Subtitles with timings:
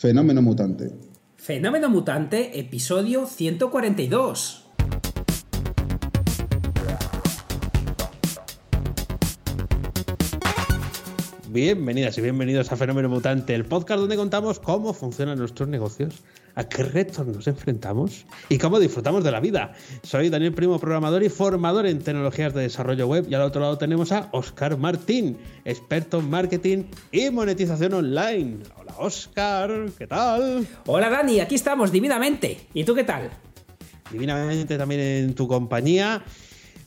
[0.00, 0.90] Fenómeno Mutante.
[1.36, 4.64] Fenómeno Mutante, episodio 142.
[11.50, 16.22] Bienvenidas y bienvenidos a Fenómeno Mutante, el podcast donde contamos cómo funcionan nuestros negocios,
[16.54, 19.72] a qué retos nos enfrentamos y cómo disfrutamos de la vida.
[20.02, 23.78] Soy Daniel Primo, programador y formador en tecnologías de desarrollo web y al otro lado
[23.78, 28.58] tenemos a Oscar Martín, experto en marketing y monetización online.
[28.78, 30.66] Hola Oscar, ¿qué tal?
[30.86, 32.60] Hola Dani, aquí estamos divinamente.
[32.74, 33.30] ¿Y tú qué tal?
[34.10, 36.22] Divinamente también en tu compañía.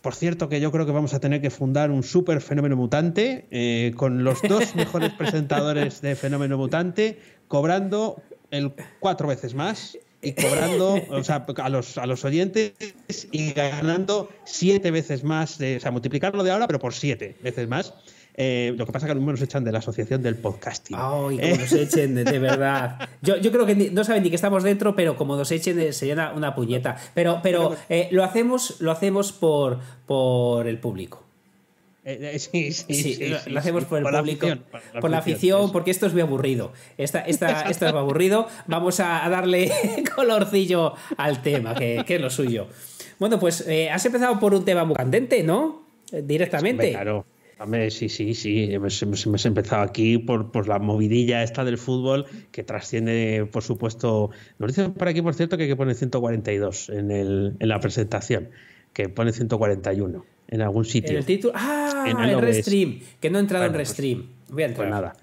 [0.02, 3.48] Por cierto, que yo creo que vamos a tener que fundar un super fenómeno mutante
[3.52, 8.22] eh, con los dos mejores presentadores de fenómeno mutante cobrando
[8.54, 12.74] el cuatro veces más y cobrando o sea, a, los, a los oyentes
[13.32, 17.68] y ganando siete veces más, de, o sea, multiplicarlo de ahora, pero por siete veces
[17.68, 17.94] más.
[18.36, 20.98] Eh, lo que pasa es que algunos nos echan de la asociación del podcasting.
[21.00, 23.10] Ay, como nos echen, de, de verdad.
[23.22, 25.80] Yo, yo, creo que ni, no saben ni que estamos dentro, pero como nos echen
[25.80, 26.98] eh, sería una, una puñeta.
[27.14, 31.23] Pero, pero eh, lo hacemos, lo hacemos por, por el público.
[32.06, 34.82] Eh, sí, sí, sí, sí, lo, sí, lo hacemos por el la público, afición, por
[34.94, 36.74] la por la afición, porque esto es muy aburrido.
[36.98, 38.48] Esta, esta, esto es muy aburrido.
[38.68, 39.72] Vamos a, darle
[40.16, 42.68] colorcillo al tema, que, que es lo suyo.
[43.20, 45.88] Bueno, pues eh, has empezado por un tema muy candente, ¿no?
[46.12, 46.92] Eh, Directamente.
[46.92, 47.26] Claro.
[47.60, 48.68] Hombre, sí, sí, sí.
[48.74, 53.64] Hemos, hemos- hemos empezado aquí por, por la movidilla esta del fútbol que trasciende, por
[53.64, 54.32] supuesto.
[54.60, 57.80] Nos dicen por aquí, por cierto, que hay que poner 142 en, el, en la
[57.80, 58.50] presentación,
[58.92, 61.12] que pone 141 en algún sitio.
[61.12, 61.54] En el título.
[61.56, 62.06] ¡Ah!
[62.08, 62.40] En el.
[62.40, 63.00] Restream.
[63.20, 64.28] Que no he entrado Bueno, en pues- Restream.
[64.50, 64.88] Voy a entrar.
[64.88, 65.14] Pues nada.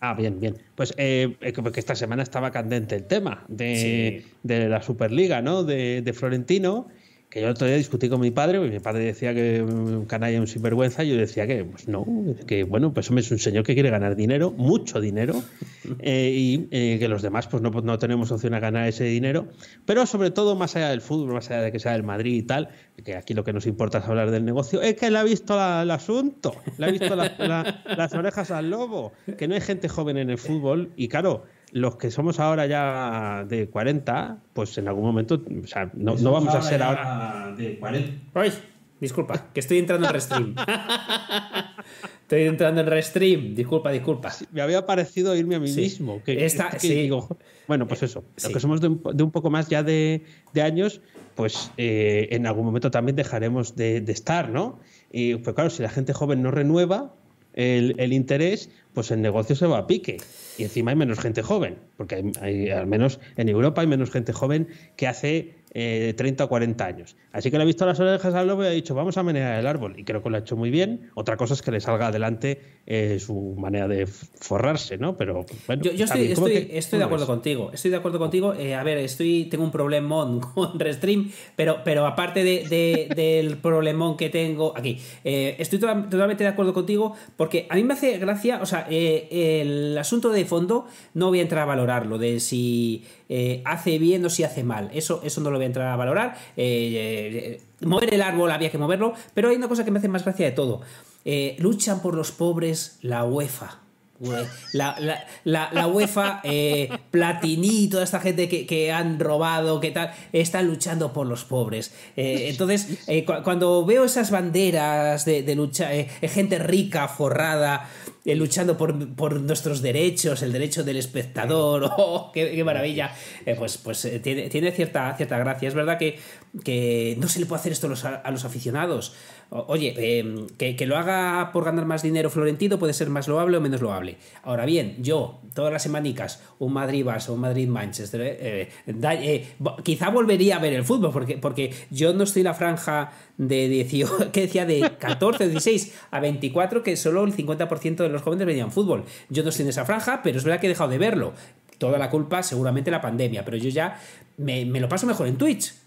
[0.00, 0.56] Ah, bien, bien.
[0.74, 5.40] Pues eh, eh, como que esta semana estaba candente el tema de, de la Superliga,
[5.40, 5.62] ¿no?
[5.62, 6.88] De, de Florentino,
[7.32, 10.04] que yo el otro día discutí con mi padre, porque mi padre decía que un
[10.04, 12.04] canalla es un sinvergüenza, y yo decía que, pues no,
[12.46, 15.42] que bueno, pues hombre, es un señor que quiere ganar dinero, mucho dinero,
[16.00, 19.48] eh, y eh, que los demás pues no, no tenemos opción a ganar ese dinero,
[19.86, 22.42] pero sobre todo más allá del fútbol, más allá de que sea del Madrid y
[22.42, 22.68] tal,
[23.02, 25.56] que aquí lo que nos importa es hablar del negocio, es que le ha visto
[25.56, 29.62] la- el asunto, le ha visto la- la- las orejas al lobo, que no hay
[29.62, 34.76] gente joven en el fútbol y claro, los que somos ahora ya de 40, pues
[34.78, 38.10] en algún momento, o sea, no, no vamos a ser ahora de 40.
[38.34, 38.52] Ay,
[39.00, 40.54] disculpa, que estoy entrando en Restream.
[42.22, 43.54] estoy entrando en Restream.
[43.54, 44.32] Disculpa, disculpa.
[44.52, 45.80] Me había parecido irme a mí Sí.
[45.80, 46.22] mismo.
[46.22, 46.94] Que, Esta- que sí.
[46.94, 47.28] digo,
[47.68, 48.24] bueno, pues eso.
[48.36, 48.44] Sí.
[48.46, 51.00] Los que somos de un, de un poco más ya de, de años,
[51.34, 54.78] pues eh, en algún momento también dejaremos de, de estar, ¿no?
[55.10, 57.14] Y pues claro, si la gente joven no renueva
[57.54, 60.18] el, el interés, pues el negocio se va a pique.
[60.58, 64.32] Y encima hay menos gente joven, porque hay, al menos en Europa hay menos gente
[64.32, 67.16] joven que hace eh, 30 o 40 años.
[67.32, 69.58] Así que le ha visto las orejas al lobo y ha dicho, vamos a menear
[69.58, 69.94] el árbol.
[69.98, 71.10] Y creo que lo ha hecho muy bien.
[71.14, 75.16] Otra cosa es que le salga adelante eh, su manera de forrarse, ¿no?
[75.16, 76.34] Pero bueno, Yo, estoy, bien.
[76.34, 77.30] ¿Cómo estoy, estoy de acuerdo ves?
[77.30, 77.70] contigo.
[77.72, 78.54] Estoy de acuerdo contigo.
[78.54, 83.56] Eh, a ver, estoy, tengo un problemón con Restream, pero, pero aparte de, de- del
[83.58, 87.94] problemón que tengo aquí, eh, estoy to- totalmente de acuerdo contigo porque a mí me
[87.94, 89.28] hace gracia, o sea, eh,
[89.62, 94.24] el asunto de fondo no voy a entrar a valorarlo, de si eh, hace bien
[94.26, 94.90] o si hace mal.
[94.92, 96.36] Eso, eso no lo entrar a valorar.
[96.56, 100.08] Eh, eh, mover el árbol había que moverlo, pero hay una cosa que me hace
[100.08, 100.82] más gracia de todo.
[101.24, 103.81] Eh, luchan por los pobres la UEFA.
[104.22, 109.80] Ue- La, la, la, la UEFA, eh, Platini, toda esta gente que, que han robado,
[109.80, 111.92] que tal, están luchando por los pobres.
[112.16, 117.88] Eh, entonces, eh, cu- cuando veo esas banderas de, de lucha, eh, gente rica, forrada,
[118.24, 123.12] luchando por, por nuestros derechos, el derecho del espectador, ¡oh, qué, qué maravilla!
[123.58, 125.66] Pues pues tiene, tiene cierta, cierta gracia.
[125.68, 126.20] Es verdad que,
[126.64, 129.14] que no se le puede hacer esto a los, a los aficionados.
[129.54, 133.58] Oye, eh, que, que lo haga por ganar más dinero Florentino puede ser más loable
[133.58, 134.16] o menos loable.
[134.42, 139.46] Ahora bien, yo, todas las semanicas, un Madrid-Barça, un Madrid-Manchester, eh, eh, eh,
[139.82, 143.68] quizá volvería a ver el fútbol, porque, porque yo no estoy en la franja de
[143.68, 148.46] 18, que decía de 14, 16 a 24, que solo el 50% de los jóvenes
[148.46, 149.04] venían fútbol.
[149.28, 151.34] Yo no estoy en esa franja, pero es verdad que he dejado de verlo.
[151.76, 154.00] Toda la culpa, seguramente, la pandemia, pero yo ya
[154.38, 155.81] me, me lo paso mejor en Twitch.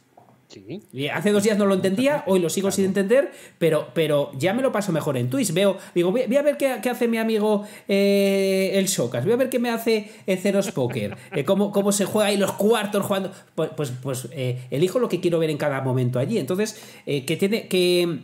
[0.93, 4.53] Y hace dos días no lo entendía, hoy lo sigo sin entender, pero, pero ya
[4.53, 5.51] me lo paso mejor en Twitch.
[5.53, 9.49] Veo, digo, voy, a ver qué, hace mi amigo eh, el Shocas, voy a ver
[9.49, 13.31] qué me hace el Ceros Poker, eh, cómo, cómo, se juega ahí los cuartos jugando.
[13.55, 16.37] Pues, pues, pues eh, elijo lo que quiero ver en cada momento allí.
[16.37, 18.19] Entonces, que tiene que.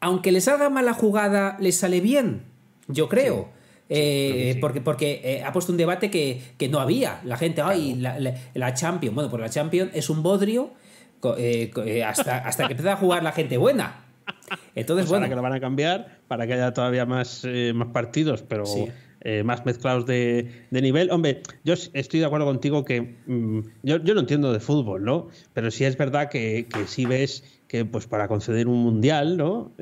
[0.00, 2.42] Aunque le salga mal la jugada, le sale bien,
[2.88, 3.50] yo creo.
[4.60, 7.20] porque porque ha puesto un debate que, no había.
[7.24, 9.14] La gente, ay, la, la, la, Champions.
[9.14, 10.70] Bueno, pues la Champions es un bodrio
[11.36, 14.04] eh, eh, hasta, hasta que empiece a jugar la gente buena.
[14.74, 15.28] Entonces, pues bueno.
[15.28, 18.64] que lo van a cambiar para que haya todavía más, eh, más partidos, pero
[19.44, 21.10] más mezclados de, nivel.
[21.10, 25.28] Hombre, yo estoy de acuerdo contigo que mm, yo, no entiendo de fútbol, ¿no?
[25.52, 29.72] Pero sí es verdad que, que sí ves que pues para conceder un mundial, ¿no?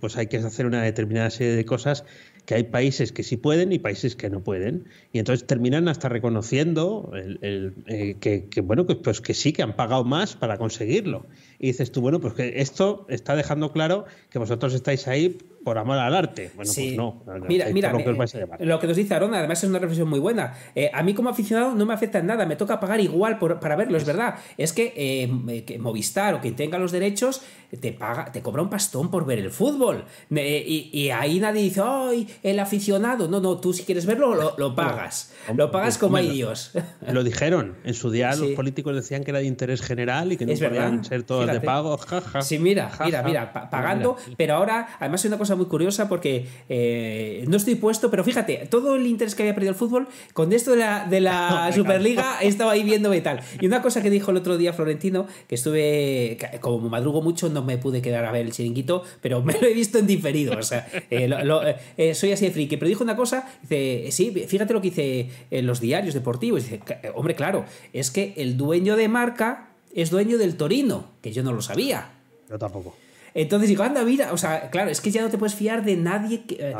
[0.00, 2.04] pues hay que hacer una determinada serie de cosas
[2.46, 4.84] que hay países que sí pueden y países que no pueden.
[5.12, 10.04] Y entonces terminan hasta reconociendo el, eh, que, bueno, pues que sí, que han pagado
[10.04, 11.26] más para conseguirlo.
[11.58, 15.78] Y dices tú, bueno, pues que esto está dejando claro que vosotros estáis ahí por
[15.78, 16.52] amor al arte.
[16.54, 17.24] Bueno, pues no.
[17.48, 20.54] Mira, mira lo, que lo que nos dice Arona, además es una reflexión muy buena.
[20.76, 23.74] Eh, a mí como aficionado no me afecta en nada, me toca pagar igual para
[23.74, 24.36] verlo, es verdad.
[24.56, 27.42] Es que, eh, Movistar o quien tenga los derechos
[27.80, 30.04] te paga, te cobra un pastón por ver el fútbol.
[30.30, 33.26] y, ahí nadie dice, ¡ay, el aficionado!
[33.26, 35.32] No, no, tú si quieres verlo lo, pagas.
[35.52, 36.70] lo pagas como hay Dios.
[37.08, 37.74] Lo dijeron.
[37.82, 41.04] En su día los políticos decían que era de interés general y que no podían
[41.04, 41.98] ser todos de pago.
[42.40, 44.16] sí, mira, mira, mira, pagando.
[44.36, 48.66] Pero ahora, además hay una cosa muy curiosa porque eh, no estoy puesto, pero fíjate,
[48.70, 52.38] todo el interés que había perdido el fútbol, con esto de la, de la Superliga
[52.40, 53.40] he estado ahí viéndome y tal.
[53.60, 57.62] Y una cosa que dijo el otro día Florentino, que estuve, como madrugo mucho, no
[57.62, 60.58] me pude quedar a ver el chiringuito, pero me lo he visto en diferido.
[60.58, 62.76] O sea, eh, eh, soy así de friki.
[62.76, 66.62] Pero dijo una cosa, dice, sí, fíjate lo que dice en los diarios deportivos.
[66.62, 66.80] Dice,
[67.14, 71.52] hombre, claro, es que el dueño de marca es dueño del Torino, que yo no
[71.52, 72.10] lo sabía.
[72.50, 72.94] Yo tampoco.
[73.36, 75.94] Entonces digo, anda, mira, o sea, claro, es que ya no te puedes fiar de
[75.94, 76.74] nadie, que,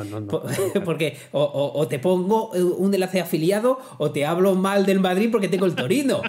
[0.87, 5.67] porque o, te pongo un enlace afiliado o te hablo mal del Madrid porque tengo
[5.67, 6.23] el Torino.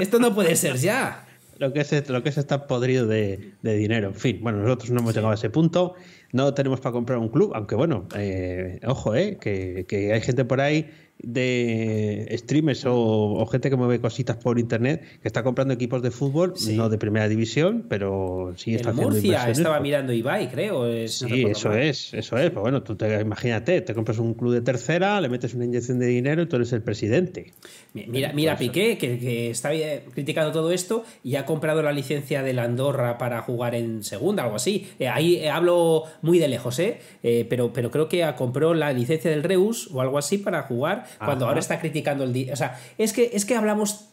[0.00, 1.28] Esto no puede ser ya.
[1.58, 4.08] Lo que es, lo que es estar podrido de, dinero.
[4.08, 5.94] En fin, bueno, nosotros no hemos llegado a ese punto.
[6.32, 10.44] No tenemos para comprar un club, aunque bueno, eh, ojo, eh, que, que hay gente
[10.44, 10.90] por ahí
[11.22, 16.54] de streamers o, gente que mueve cositas por internet que está comprando equipos de fútbol,
[16.72, 21.08] no de primera división, pero sí está haciendo Murcia estaba mirando Ibai, creo.
[21.08, 22.50] sí, eso es, eso es.
[22.50, 25.98] Pues bueno, tú te imagínate, te compras un club de tercera, le metes una inyección
[25.98, 27.52] de dinero y tú eres el presidente.
[27.94, 29.70] Mira, mira pues Piqué, que, está
[30.14, 34.44] criticando todo esto y ha comprado la licencia de la Andorra para jugar en segunda,
[34.44, 34.88] algo así.
[34.98, 36.98] Eh, ahí eh, hablo muy de lejos, ¿eh?
[37.22, 37.46] ¿eh?
[37.48, 41.46] pero, pero creo que compró la licencia del Reus o algo así para jugar cuando
[41.46, 42.52] ahora está criticando el día.
[42.52, 44.06] O sea, es que, es que hablamos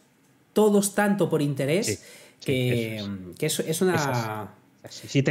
[0.52, 2.02] todos tanto por interés
[2.44, 3.04] que,
[3.40, 3.82] eso es.
[3.82, 4.54] una.
[4.88, 5.22] Si,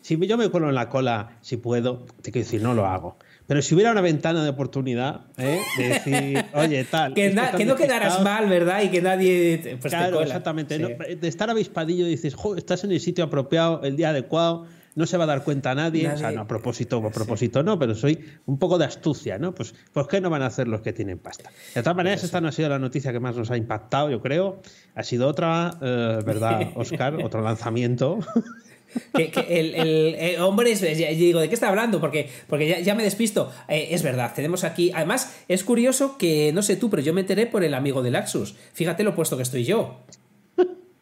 [0.00, 3.18] si, yo me cuelo en la cola, si puedo, te quiero decir, no lo hago.
[3.46, 5.60] Pero si hubiera una ventana de oportunidad, ¿eh?
[5.76, 7.12] de decir, oye, tal.
[7.12, 8.82] que, no quedaras mal, ¿verdad?
[8.82, 9.76] Y que nadie.
[9.78, 10.78] Pues, claro, exactamente.
[10.78, 15.24] de estar avispadillo, dices, estás en el sitio apropiado, el día adecuado no se va
[15.24, 18.58] a dar cuenta nadie, o sea, no a propósito, a propósito no, pero soy un
[18.58, 19.54] poco de astucia, ¿no?
[19.54, 21.50] Pues, ¿por qué no van a hacer los que tienen pasta?
[21.74, 24.20] De todas maneras, esta no ha sido la noticia que más nos ha impactado, yo
[24.20, 24.60] creo.
[24.94, 27.16] Ha sido otra, eh, ¿verdad, Oscar?
[27.22, 28.18] Otro lanzamiento.
[29.14, 32.00] que, el, hombre, es, digo, ¿de qué está hablando?
[32.00, 33.50] Porque, porque ya, me despisto.
[33.68, 34.92] Eh, es verdad, tenemos aquí.
[34.94, 38.10] Además, es curioso que, no sé tú, pero yo me enteré por el amigo de
[38.10, 38.54] Laxus.
[38.72, 40.00] Fíjate lo puesto que estoy yo.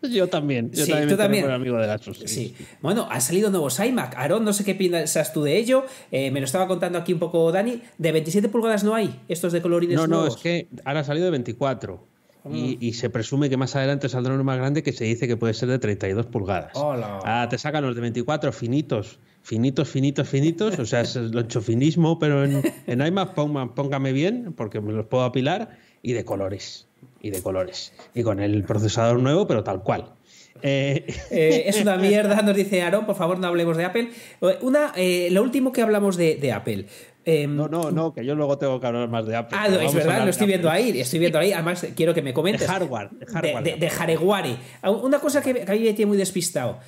[0.02, 0.70] Yo también.
[0.72, 1.50] Yo también, tú también.
[1.50, 2.54] amigo de Sí.
[2.80, 4.16] Bueno, ha salido nuevos iMac.
[4.16, 5.84] Aaron, no sé qué piensas tú de ello.
[6.10, 7.82] Eh, me lo estaba contando aquí un poco Dani.
[7.98, 9.20] ¿De 27 pulgadas no hay?
[9.28, 12.08] ¿Estos de colorines No, no, es que ahora ha salido de 24.
[12.50, 15.36] Y, y, se presume que más adelante saldrá uno más grande que se dice que
[15.36, 16.72] puede ser de 32 pulgadas.
[16.74, 17.18] Hola.
[17.22, 20.78] Ah, te sacan los de 24 finitos, finitos, finitos, finitos.
[20.78, 25.24] o sea, es el finismo, pero en, en iMac póngame bien, porque me los puedo
[25.24, 26.88] apilar, y de colores
[27.20, 27.92] y de colores.
[28.14, 30.14] Y con el procesador nuevo, pero tal cual.
[30.62, 34.10] Eh, eh, es una mierda, nos dice Aaron, por favor no hablemos de Apple.
[34.62, 36.86] Una, eh, lo último que hablamos de, Apple.
[37.24, 39.56] Em, no, no, no, que yo luego tengo que hablar más de Apple.
[39.60, 41.52] Ah, no, es verdad, lo estoy viendo ahí, estoy viendo ahí.
[41.52, 42.62] Además, quiero que me comentes.
[42.62, 43.10] De hardware.
[43.10, 44.56] De, hardware.
[45.02, 46.78] Una cosa que, que a mí me tiene muy despistado.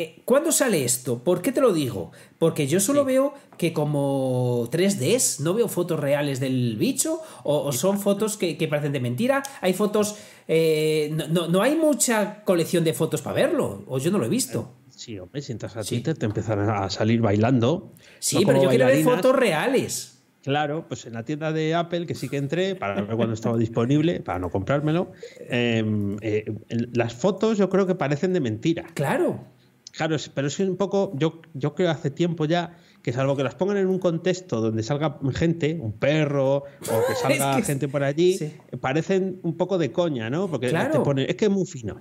[0.00, 1.24] Eh, ¿Cuándo sale esto?
[1.24, 2.12] ¿Por qué te lo digo?
[2.38, 7.98] Porque yo solo veo que como 3Ds, no veo fotos reales del bicho, o, son
[7.98, 9.42] fotos que, parecen de mentira.
[9.60, 10.14] Hay fotos.
[10.46, 14.72] Eh, no, hay mucha colección de fotos para verlo, o yo no lo he visto.
[14.88, 17.92] Sí, hombre, si entras a Twitter te empiezan a salir bailando.
[18.20, 20.22] Sí, pero yo quiero ver fotos reales.
[20.44, 23.56] Claro, pues en la tienda de Apple, que sí que entré, para ver cuando estaba
[23.56, 26.44] disponible, para no comprármelo, em, eh,
[26.92, 28.86] las fotos yo creo que parecen de mentira.
[28.94, 29.57] Claro.
[29.98, 33.56] Claro, pero es un poco, yo, yo creo hace tiempo ya que salvo que las
[33.56, 36.64] pongan en un contexto donde salga gente, un perro, o
[37.08, 38.38] que salga gente por allí,
[38.80, 40.46] parecen un poco de coña, ¿no?
[40.48, 42.00] Porque te pone, es que es muy fino.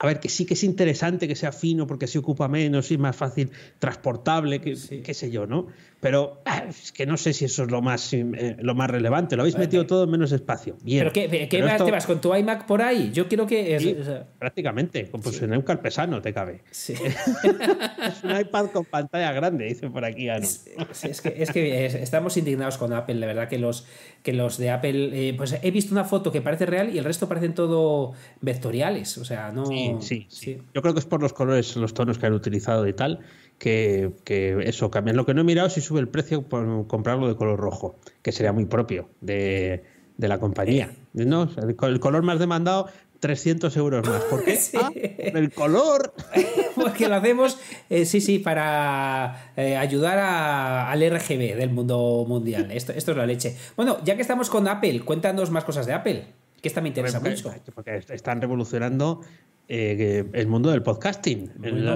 [0.00, 2.94] A ver, que sí que es interesante que sea fino porque se ocupa menos y
[2.94, 5.68] es más fácil transportable, que, qué sé yo, ¿no?
[6.00, 9.34] Pero ah, es que no sé si eso es lo más, eh, lo más relevante.
[9.34, 10.76] Lo habéis metido todo en menos espacio.
[10.82, 11.00] Bien.
[11.00, 13.10] ¿Pero qué, qué te vas con tu iMac por ahí?
[13.12, 14.24] Yo quiero que...
[14.38, 16.62] prácticamente, pues en un carpesano te cabe.
[16.70, 20.44] es un iPad con pantalla grande, dice por aquí Ano.
[20.44, 23.86] Es, que, es que estamos indignados con Apple, de verdad que los,
[24.22, 25.28] que los de Apple...
[25.28, 29.18] Eh, pues he visto una foto que parece real y el resto parecen todo vectoriales,
[29.18, 29.66] o sea, no...
[30.00, 32.92] Sí, sí, Yo creo que es por los colores, los tonos que han utilizado y
[32.92, 33.20] tal,
[33.58, 34.12] que,
[34.64, 35.12] eso cambia.
[35.14, 37.96] Lo que no he mirado es si sube el precio por comprarlo de color rojo,
[38.22, 39.84] que sería muy propio de,
[40.16, 40.92] la compañía.
[41.12, 41.48] ¿no?
[41.56, 42.88] El, color más demandado
[43.20, 44.22] 300 euros más.
[44.24, 44.58] ¿Por qué?
[44.80, 46.14] Ah, el color.
[46.76, 47.58] Porque lo hacemos,
[47.90, 52.70] eh, sí, sí, para eh, ayudar al RGB del mundo mundial.
[52.70, 53.56] Esto, esto es la leche.
[53.76, 56.26] Bueno, ya que estamos con Apple, cuéntanos más cosas de Apple.
[56.62, 57.54] Que esta me interesa mucho.
[57.74, 59.20] Porque están revolucionando
[59.68, 61.52] eh, el mundo del podcasting,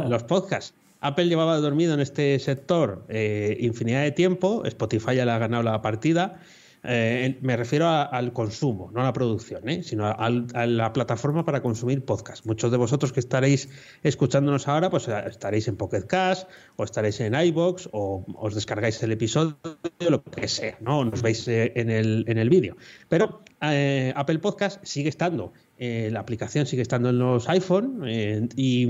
[0.09, 0.75] los podcasts.
[1.03, 5.65] Apple llevaba dormido en este sector eh, infinidad de tiempo, Spotify ya le ha ganado
[5.65, 6.41] la partida.
[6.85, 12.05] Eh, me refiero al consumo, no a la producción, sino a, la plataforma para consumir
[12.05, 12.45] podcast.
[12.45, 13.69] Muchos de vosotros que estaréis
[14.03, 19.13] escuchándonos ahora, pues estaréis en Pocket Cast, o estaréis en iBox, o os descargáis el
[19.13, 19.57] episodio,
[20.01, 21.05] lo que sea, ¿no?
[21.05, 22.77] Nos veis en el, en el vídeo.
[23.09, 25.53] Pero Apple Podcast sigue estando
[25.85, 28.89] eh, la aplicación sigue estando en los iPhone eh, y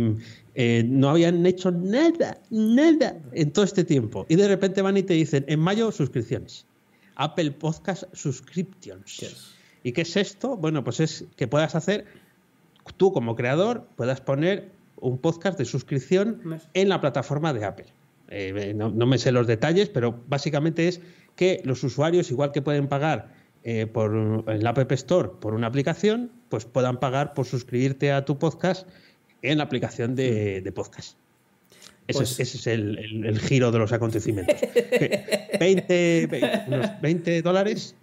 [0.54, 4.26] eh, no habían hecho nada, nada en todo este tiempo.
[4.28, 6.66] Y de repente van y te dicen, en mayo suscripciones.
[7.16, 9.54] Apple Podcast Subscriptions.
[9.82, 10.56] ¿Y qué es esto?
[10.56, 12.06] Bueno, pues es que puedas hacer,
[12.96, 18.74] tú como creador, puedas poner un podcast de suscripción en la plataforma de Apple.
[18.74, 21.00] no, no me sé los detalles, pero básicamente es
[21.36, 26.32] que los usuarios, igual que pueden pagar eh, por el App Store por una aplicación,
[26.48, 28.88] pues puedan pagar por suscribirte a tu podcast
[29.42, 31.16] en la aplicación de, podcast.
[32.08, 34.56] Ese, es, pues el, giro de los acontecimientos.
[35.60, 36.28] 20,
[36.68, 37.94] unos 20 dólares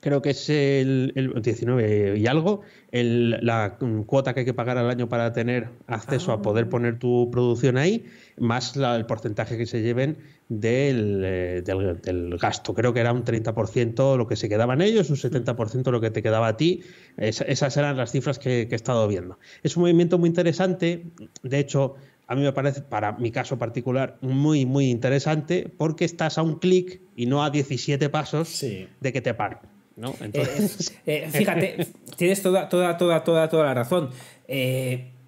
[0.00, 1.12] creo que es el,
[1.42, 2.62] 19 y algo,
[2.92, 6.70] la cuota que hay que pagar al año para tener acceso a poder ah.
[6.70, 8.04] poner tu producción ahí,
[8.38, 10.18] más el porcentaje que se lleven
[10.62, 12.74] eh, del, gasto.
[12.74, 16.22] Creo que era un 30% lo que se quedaban ellos, un 70% lo que te
[16.22, 16.82] quedaba a ti.
[17.16, 19.38] esas eran las cifras que, que he estado viendo.
[19.62, 21.06] Es un movimiento muy interesante,
[21.42, 21.96] de hecho,
[22.28, 26.58] a mí me parece, para mi caso particular, muy, muy interesante, porque estás a un
[26.58, 29.58] clic y no a 17 pasos de que te paren.
[29.96, 30.14] ¿no?
[30.20, 30.92] Entonces...
[31.06, 34.10] Eh, eh, fíjate, tienes toda, toda, toda, toda, toda la razón.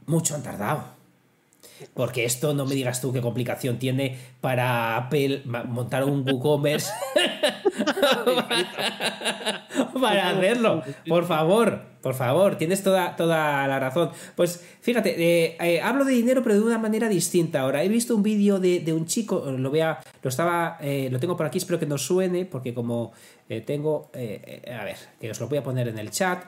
[0.06, 0.99] mucho han tardado.
[1.94, 6.90] Porque esto no me digas tú qué complicación tiene para Apple montar un WooCommerce
[10.00, 10.82] para hacerlo.
[11.06, 14.10] Por favor, por favor, tienes toda, toda la razón.
[14.34, 17.60] Pues fíjate, eh, eh, hablo de dinero, pero de una manera distinta.
[17.60, 21.36] Ahora, he visto un vídeo de, un chico, lo vea, lo estaba, eh, lo tengo
[21.36, 23.12] por aquí, espero que no suene, porque como
[23.66, 26.44] tengo, a ver, que os lo voy a poner en el chat.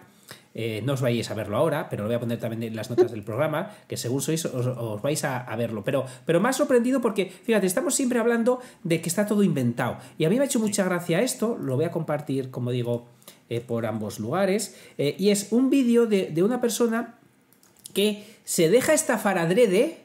[0.54, 2.90] Eh, no os vais a verlo ahora, pero lo voy a poner también en las
[2.90, 5.82] notas del programa, que según sois os, vais a, verlo.
[5.84, 9.98] Pero, pero ha sorprendido porque, fíjate, estamos siempre hablando de que está todo inventado.
[10.18, 13.06] Y a mí me ha hecho mucha gracia esto, lo voy a compartir, como digo,
[13.48, 14.76] eh, por ambos lugares.
[14.98, 17.18] Eh, y es un vídeo de, de una persona
[17.94, 20.02] que se deja estafar adrede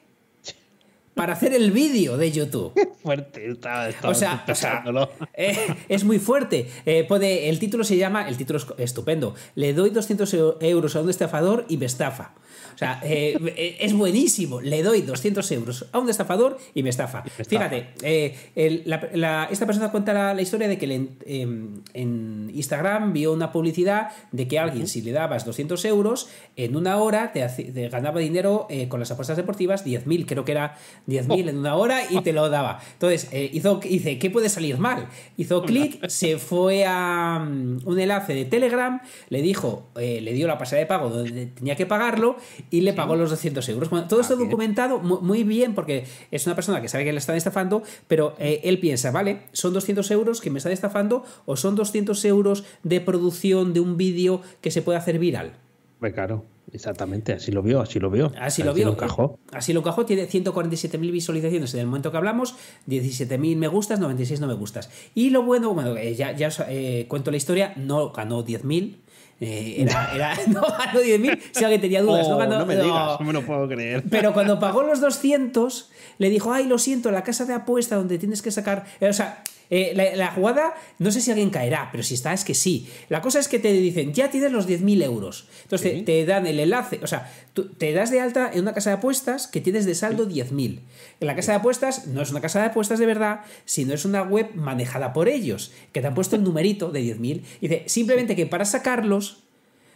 [1.18, 2.72] para hacer el vídeo de YouTube.
[3.04, 4.46] fuerte, está, o sea,
[5.34, 5.58] eh,
[5.90, 6.70] es muy fuerte.
[6.86, 11.02] Eh, puede, el título se llama, el título es estupendo, le doy 200 euros a
[11.02, 12.34] un estafador y me estafa.
[12.78, 14.62] O sea, eh, eh, es buenísimo.
[14.62, 17.24] Le doy 200 euros a un estafador y me estafa.
[17.24, 24.12] Fíjate, eh, esta persona cuenta la, historia de que em, en, Instagram vio una publicidad
[24.32, 29.00] de que alguien, si le dabas 200 euros, en una hora te, ganaba dinero con
[29.00, 30.76] las apuestas deportivas, 10.000, creo que era
[31.08, 32.80] 10.000 en una hora y te lo daba.
[32.94, 35.08] Entonces, hizo, dice, ¿qué puede salir mal?
[35.36, 40.60] Hizo clic, se fue a mm, un enlace de Telegram, le dijo, le dio la
[40.60, 42.38] pasada de pago donde tenía que pagarlo
[42.70, 43.90] y le pagó los 200 euros.
[44.08, 47.84] todo esto documentado muy bien porque es una persona que sabe que le están estafando,
[48.08, 52.24] pero eh, él piensa, vale, son 200 euros que me están estafando o son 200
[52.26, 55.54] euros de producción de un vídeo que se puede hacer viral.
[56.00, 56.46] Muy caro.
[56.72, 58.32] exactamente, así lo vio, así lo vio.
[58.40, 58.86] Así lo vio.
[58.86, 59.40] Lo encajó.
[59.52, 62.56] Así lo encajó, tiene 147.000 visualizaciones en el momento que hablamos,
[62.88, 64.90] 17.000 me gustas, 96 no me gustas.
[65.16, 68.98] Y lo bueno, bueno, eh, ya, ya os, eh, cuento la historia, no ganó 10.000.
[69.40, 72.28] Eh, era, era, no ganó 10.000, si alguien tenía dudas.
[72.28, 72.84] no, Oh, ganó, no me no.
[72.84, 74.04] digas, no me lo puedo creer.
[74.10, 78.18] Pero cuando pagó los 200, le dijo, ay, lo siento, la casa de apuesta donde
[78.18, 78.86] tienes que sacar...
[79.00, 82.44] o sea, eh, la, la jugada, no sé si alguien caerá, pero si está es
[82.44, 82.90] que sí.
[83.10, 85.48] La cosa es que te dicen, ya tienes los 10.000 euros.
[85.64, 88.74] Entonces te, te dan el enlace, o sea, tú te das de alta en una
[88.74, 90.80] casa de apuestas que tienes de saldo 10.000.
[91.20, 94.06] En la casa de apuestas no es una casa de apuestas de verdad, sino es
[94.06, 97.42] una web manejada por ellos, que te han puesto el numerito de 10.000.
[97.62, 99.44] Y dice, simplemente que para sacarlos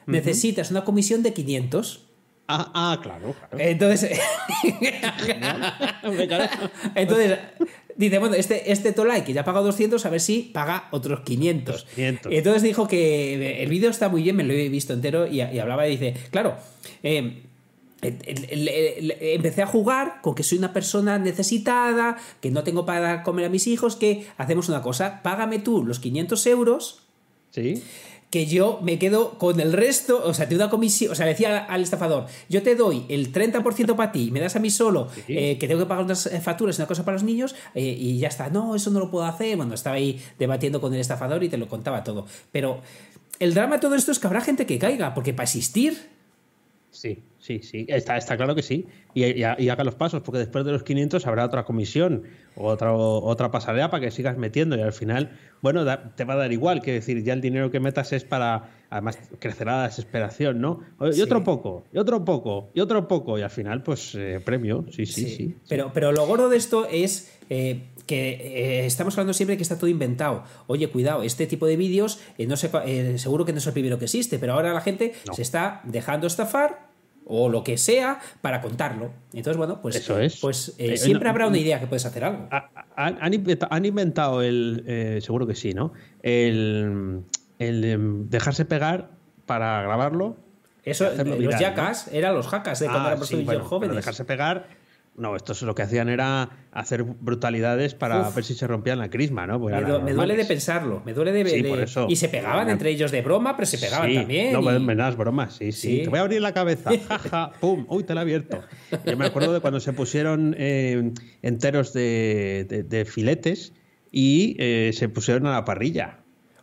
[0.07, 2.07] necesitas una comisión de 500.
[2.47, 3.57] Ah, ah, claro, claro.
[3.59, 4.11] Entonces,
[6.95, 7.39] entonces
[7.95, 11.21] dice, bueno, este, este Tolai que ya ha pagado 200, a ver si paga otros
[11.21, 11.85] 500.
[11.95, 12.31] 500.
[12.31, 15.41] Y entonces dijo que el vídeo está muy bien, me lo he visto entero y,
[15.41, 16.57] y hablaba y dice, claro,
[17.03, 17.43] eh,
[18.01, 23.49] empecé a jugar con que soy una persona necesitada, que no tengo para comer a
[23.49, 27.01] mis hijos, que hacemos una cosa, págame tú los 500 euros
[27.51, 27.83] Sí.
[28.31, 31.25] Que yo me quedo con el resto, o sea, te doy una comisión, o sea,
[31.25, 35.09] decía al estafador, yo te doy el 30% para ti, me das a mí solo,
[35.27, 35.37] Sí.
[35.37, 38.17] eh, que tengo que pagar unas eh, facturas, una cosa para los niños, eh, y
[38.19, 41.43] ya está, no, eso no lo puedo hacer, bueno, estaba ahí debatiendo con el estafador
[41.43, 42.79] y te lo contaba todo, pero
[43.39, 46.09] el drama de todo esto es que habrá gente que caiga, porque para existir,
[46.89, 47.85] Sí, sí, sí.
[47.89, 48.85] Está, está claro que sí.
[49.13, 52.23] Y, y- y haga los pasos, porque después de los 500 habrá otra comisión
[52.55, 54.77] o otra, otra pasarela para que sigas metiendo.
[54.77, 55.31] Y al final,
[55.61, 56.81] bueno, da- te va a dar igual.
[56.81, 58.69] Quiero decir, ya el dinero que metas es para.
[58.89, 60.81] Además, crecerá la desesperación, ¿no?
[61.09, 61.21] Y Sí.
[61.21, 63.39] otro poco, y otro poco, y otro poco.
[63.39, 64.85] Y al final, pues, eh, premio.
[64.91, 65.55] Sí, sí, sí.
[65.69, 68.31] Pero, pero lo gordo de esto es eh, que
[68.81, 70.43] eh, estamos hablando siempre que está todo inventado.
[70.67, 73.97] Oye, cuidado, este tipo de vídeos, no sé, eh, seguro que no es el primero
[73.97, 75.33] que existe, pero ahora la gente No.
[75.33, 76.90] se está dejando estafar
[77.25, 79.11] o lo que sea para contarlo.
[79.33, 80.39] Entonces, bueno, pues, Eso es.
[80.39, 82.47] pues eh, Eh, siempre habrá una idea que puedes hacer algo.
[82.51, 84.83] Ha- Han, han inventa- han inventado el.
[84.87, 85.93] eh, seguro que sí, ¿no?
[86.21, 87.21] El,
[87.59, 89.09] el dejarse pegar
[89.45, 90.35] para grabarlo.
[90.83, 93.95] Eso, los viral, yacas eran los hackers de cuando Ah, éramos sí, pero jóvenes.
[93.97, 94.67] dejarse pegar.
[95.21, 98.33] No, estos lo que hacían era hacer brutalidades para Uf.
[98.35, 99.59] ver si se rompían la crisma, ¿no?
[99.61, 102.07] Pues Me, duele de pensarlo, me duele de, Sí, de- por eso.
[102.09, 102.71] Y se pegaban Bueno.
[102.71, 104.51] entre ellos de broma, pero se pegaban Sí, también.
[104.53, 106.03] No, y- me das bromas, sí, sí, Sí.
[106.03, 106.89] Te voy a abrir la cabeza.
[107.07, 108.61] Jaja, pum, uy, te la he abierto.
[109.05, 111.11] Yo me acuerdo de cuando se pusieron eh,
[111.43, 113.73] enteros de, de- de filetes
[114.11, 116.17] y eh, se pusieron a la parrilla.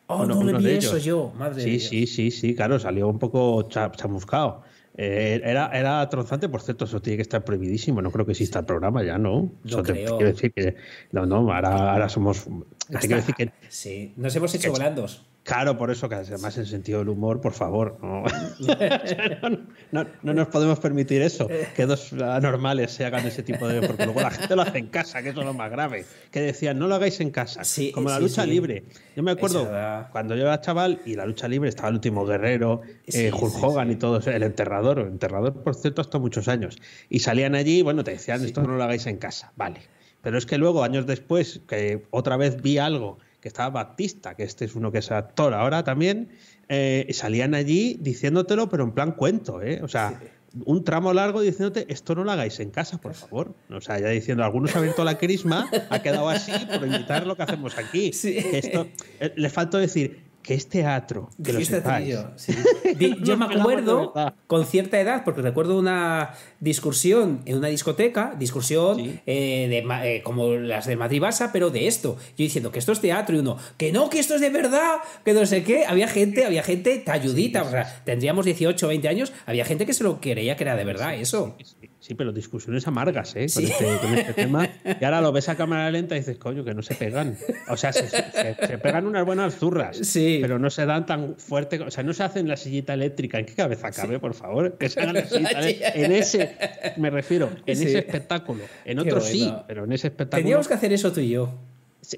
[0.09, 1.81] Oh, Uno- no le vi eso yo, madre Sí, mía.
[1.81, 4.63] sí, sí, sí, claro, salió un poco cha- chamuscado.
[5.01, 8.03] Eh, era, era tronzante, por cierto, eso tiene que estar prohibidísimo.
[8.03, 9.53] No creo que exista el programa ya, ¿no?
[9.65, 10.17] Eso te creo.
[10.19, 10.75] quiero decir que.
[11.13, 12.47] No, no, ahora, ahora somos.
[12.91, 13.53] Te quiero decir que.
[13.69, 15.25] Sí, nos hemos hecho blandos.
[15.49, 17.97] Claro, por eso que además el sentido del humor, por favor.
[18.03, 18.23] No,
[19.43, 19.59] no,
[19.93, 23.81] no- no nos podemos permitir eso, que dos anormales se hagan ese tipo de.
[23.87, 26.05] Porque luego la gente lo hace en casa, que eso es lo más grave.
[26.31, 27.65] Que decían, no lo hagáis en casa.
[27.65, 28.51] Sí, como la sí, lucha sí.
[28.51, 28.85] libre.
[29.17, 29.71] Yo me acuerdo
[30.13, 33.91] cuando yo era chaval y la lucha libre estaba el último guerrero, eh, Hulk Hogan
[33.91, 34.99] y todo eso, el enterrador.
[34.99, 36.77] El enterrador, por cierto, hasta muchos años.
[37.09, 39.51] Y salían allí, bueno, te decían, esto no lo hagáis en casa.
[39.57, 39.81] Vale.
[40.21, 44.43] Pero es que luego, años después, que otra vez vi algo que estaba Baptista, que
[44.43, 46.31] este es uno que es actor ahora también,
[46.69, 49.81] eh, salían allí diciéndotelo, pero en plan cuento, ¿eh?
[49.83, 50.21] O sea,
[50.65, 53.55] un tramo largo diciéndote, esto no lo hagáis en casa, por favor.
[53.71, 57.37] O sea, ya diciendo, algunos ha abierto la crisma, ha quedado así por imitar lo
[57.37, 58.13] que hacemos aquí.
[58.19, 58.37] Sí.
[58.39, 58.89] Esto,
[59.21, 62.07] eh, le faltó decir que es teatro, que lo Dijiste sepáis.
[62.07, 62.55] trillo, sí.
[62.97, 64.15] Di- Yo me acuerdo
[64.47, 69.21] con cierta edad, porque recuerdo una discusión en una discoteca, discusión Sí.
[69.27, 72.17] eh, de, ma- eh, como las de Madrid Basa, pero de esto.
[72.31, 74.97] Yo diciendo que esto es teatro y uno, que no, que esto es de verdad,
[75.23, 75.85] que no sé qué.
[75.85, 79.93] Había gente, había gente talludita, o sea, tendríamos 18 o 20 años, había gente que
[79.93, 81.57] se lo creía que era de verdad eso.
[81.63, 81.78] Sí,
[82.09, 83.41] sí, pero discusiones amargas, ¿eh?
[83.53, 83.71] Con, Sí.
[83.71, 84.69] este, con este tema.
[85.01, 87.37] Y ahora lo ves a cámara lenta y dices, coño, que no se pegan.
[87.69, 89.99] O sea, se, se- se pegan unas buenas zurras.
[89.99, 90.39] Sí.
[90.41, 91.79] Pero no se dan tan fuerte.
[91.83, 93.39] O sea, no se hacen la sillita eléctrica.
[93.39, 94.79] ¿En qué cabeza cabe, por favor?
[94.79, 95.61] Que se hagan la sillita.
[95.95, 96.57] En ese,
[96.97, 98.65] me refiero, en ese espectáculo.
[98.87, 100.43] En Qué otros sí, pero en ese espectáculo.
[100.43, 101.53] Teníamos que hacer eso tú y yo.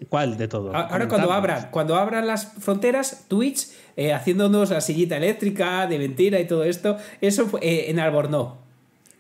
[0.09, 0.73] ¿Cuál de todos?
[0.75, 5.99] A- Ahora cuando abran, cuando abran las fronteras, Twitch eh, haciéndonos la sillita eléctrica de
[5.99, 8.55] mentira y todo esto, eso fue, eh, en Albornoz.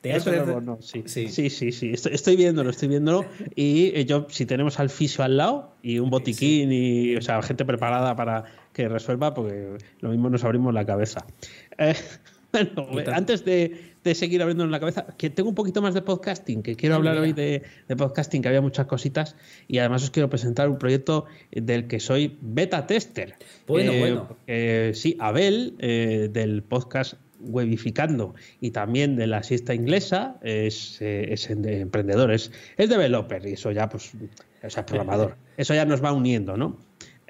[0.03, 1.03] Eso Teatro no, de- no, no, sí.
[1.07, 1.29] Sí.
[1.29, 3.27] sí, sí, sí, Estoy, estoy viéndolo, estoy viéndolo.
[3.55, 7.43] Y eh, yo, si tenemos al fisio al lado y un botiquín y, o sea,
[7.43, 11.27] gente preparada para que resuelva, porque lo mismo nos abrimos la cabeza.
[11.77, 11.95] Eh,
[12.53, 13.15] bueno, tal.
[13.15, 16.77] antes de, de seguir abriéndonos la cabeza, que tengo un poquito más de podcasting, que
[16.77, 17.25] quiero Ah, hablar mira.
[17.25, 19.37] hoy de, de podcasting, que había muchas cositas.
[19.69, 23.35] Y además os quiero presentar un proyecto del que soy beta tester.
[23.67, 24.95] Bueno, Eh, bueno.
[24.95, 31.49] sí, Abel, eh, del podcast webificando y también de la siesta inglesa, es, eh, es
[31.51, 34.13] emprendedor, es, developer y eso ya, pues,
[34.63, 35.37] o sea, programador.
[35.57, 36.77] Eso ya nos va uniendo, ¿no?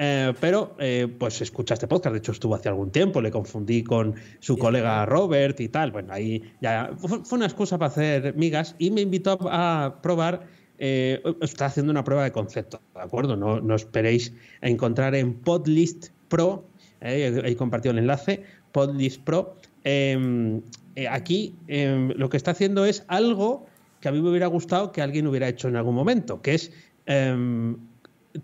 [0.02, 3.82] Eh, pero eh, pues escucha este podcast, de hecho estuvo hace algún tiempo, le confundí
[3.84, 8.74] con su colega Robert y tal, bueno, ahí ya fue una excusa para hacer migas
[8.78, 10.46] y me invitó a, probar,
[10.78, 13.36] está haciendo una prueba de concepto, ¿de acuerdo?
[13.36, 16.64] No, no esperéis a encontrar en Podlist Pro,
[17.02, 18.42] ahí compartido el enlace,
[18.72, 20.60] Podlist Pro, eh,
[21.08, 23.66] aquí em, lo que está haciendo es algo
[24.00, 26.72] que a mí me hubiera gustado que alguien hubiera hecho en algún momento, que es
[27.06, 27.76] em,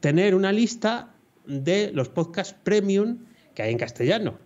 [0.01, 1.15] tener una lista
[1.47, 3.19] de los podcasts premium
[3.55, 4.39] que hay en castellano.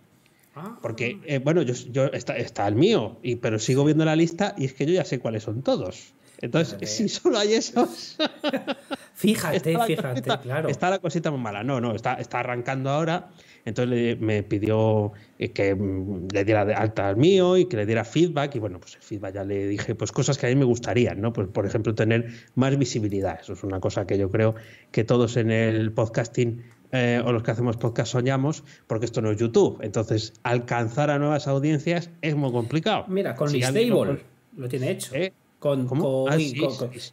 [0.55, 0.77] Ah.
[0.81, 4.53] Porque, eh, bueno, yo, yo está, está, el mío, y, pero sigo viendo la lista
[4.57, 6.13] y es que yo ya sé cuáles son todos.
[6.39, 8.17] Entonces, si solo hay esos.
[9.13, 10.69] fíjate, fíjate, claro.
[10.69, 11.63] Está la cosita muy mala.
[11.63, 13.29] No, no, está, está arrancando ahora.
[13.65, 17.85] Entonces me pidió eh, que mm, le diera de alta al mío y que le
[17.85, 18.55] diera feedback.
[18.55, 21.21] Y bueno, pues el feedback ya le dije, pues cosas que a mí me gustarían,
[21.21, 21.33] ¿no?
[21.33, 23.39] Pues por ejemplo, tener más visibilidad.
[23.41, 24.55] Eso es una cosa que yo creo
[24.91, 29.31] que todos en el podcasting eh, o los que hacemos podcast soñamos, porque esto no
[29.31, 29.79] es YouTube.
[29.81, 33.05] Entonces, alcanzar a nuevas audiencias es muy complicado.
[33.07, 34.19] Mira, con si Listable
[34.57, 35.15] lo tiene hecho.
[35.15, 36.37] Eh, con, con, ah,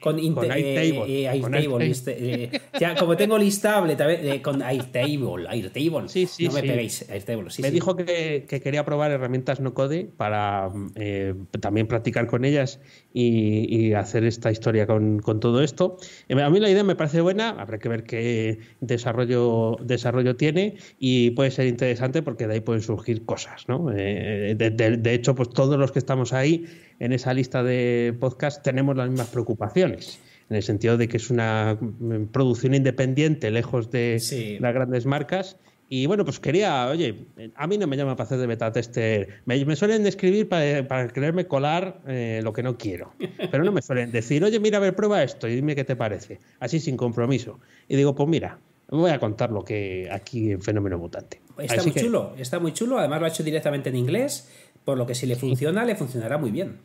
[0.01, 0.19] con,
[0.51, 2.51] Airtable.
[2.81, 6.09] ya, como tengo listable también, con Airtable, Airtable.
[6.09, 7.51] Sí, sí, no me peguéis, Airtable.
[7.59, 12.81] me dijo que, que, quería probar herramientas no code para eh, también practicar con ellas
[13.13, 15.99] y, hacer esta historia con, todo esto.
[16.31, 20.77] Eh, a mí la idea me parece buena, habrá que ver qué desarrollo, desarrollo tiene
[20.99, 23.69] y puede ser interesante porque de ahí pueden surgir cosas.
[23.69, 23.93] ¿no?
[23.95, 26.65] Eh, de, de hecho, pues todos los que estamos ahí
[26.99, 31.31] en esa lista de podcast tenemos las mismas preocupaciones en el sentido de que es
[31.31, 35.57] una mm, producción independiente, lejos de las grandes marcas.
[35.91, 39.41] Y bueno, pues quería, oye, a mí no me llama para hacer de beta tester.
[39.47, 43.15] Me, suelen escribir para, para quererme colar eh, lo que no quiero.
[43.51, 45.97] Pero no me suelen decir, oye, mira, a ver, prueba esto y dime qué te
[45.97, 46.41] parece.
[46.61, 47.59] Así sin compromiso.
[47.89, 48.59] Y digo, pues mira,
[48.91, 51.41] voy a contar lo que aquí en Fenómeno Mutante.
[51.57, 52.99] Está muy chulo, está muy chulo.
[52.99, 54.51] Además lo ha hecho directamente en inglés,
[54.85, 56.77] por lo que si le funciona, le funcionará muy bien.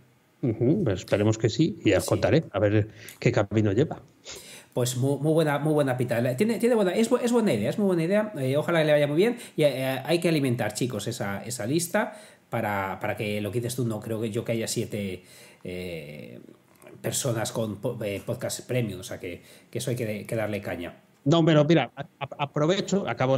[0.84, 4.02] Pues esperemos que sí y ya os contaré a ver qué camino lleva.
[4.74, 6.36] Pues muy, buena, muy buena pita.
[6.36, 8.34] Tiene, tiene buena, es, es, buena idea, es muy buena idea.
[8.38, 9.38] Eh, ojalá que le vaya muy bien.
[9.56, 13.76] Y eh, hay que alimentar, chicos, esa, esa lista para, para, que lo que dices
[13.76, 15.24] tú, no creo que yo que haya siete
[15.64, 16.40] eh,
[17.02, 19.00] personas con podcast premium.
[19.00, 21.03] O sea que, que eso hay que, que darle caña.
[21.26, 23.38] No, pero mira, aprovecho, acabo,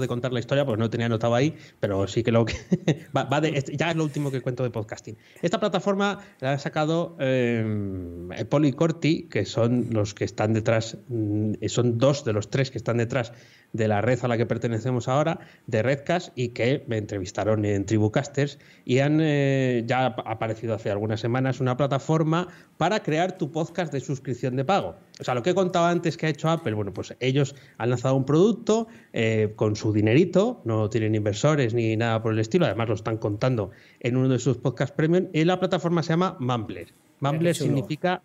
[0.00, 2.54] de contar la historia porque no tenía anotado ahí, pero sí que lo que.
[3.16, 5.16] va, ya es lo último que cuento de podcasting.
[5.42, 11.98] Esta plataforma la ha sacado eh, Polycorti, que son los que están detrás, mm, son
[11.98, 13.32] dos de los tres que están detrás
[13.72, 17.84] de la red a la que pertenecemos ahora, de Redcast, y que me entrevistaron en
[17.84, 22.48] Tribucasters y han eh, ya ha aparecido hace algunas semanas una plataforma
[22.78, 24.96] para crear tu podcast de suscripción de pago.
[25.20, 27.90] O sea, lo que he contado antes que ha hecho Apple, bueno, pues ellos han
[27.90, 32.66] lanzado un producto eh, con su dinerito, no tienen inversores ni nada por el estilo,
[32.66, 36.36] además lo están contando en uno de sus podcasts premium, y la plataforma se llama
[36.40, 36.88] Mumbler.
[37.20, 38.22] Mumbler significa...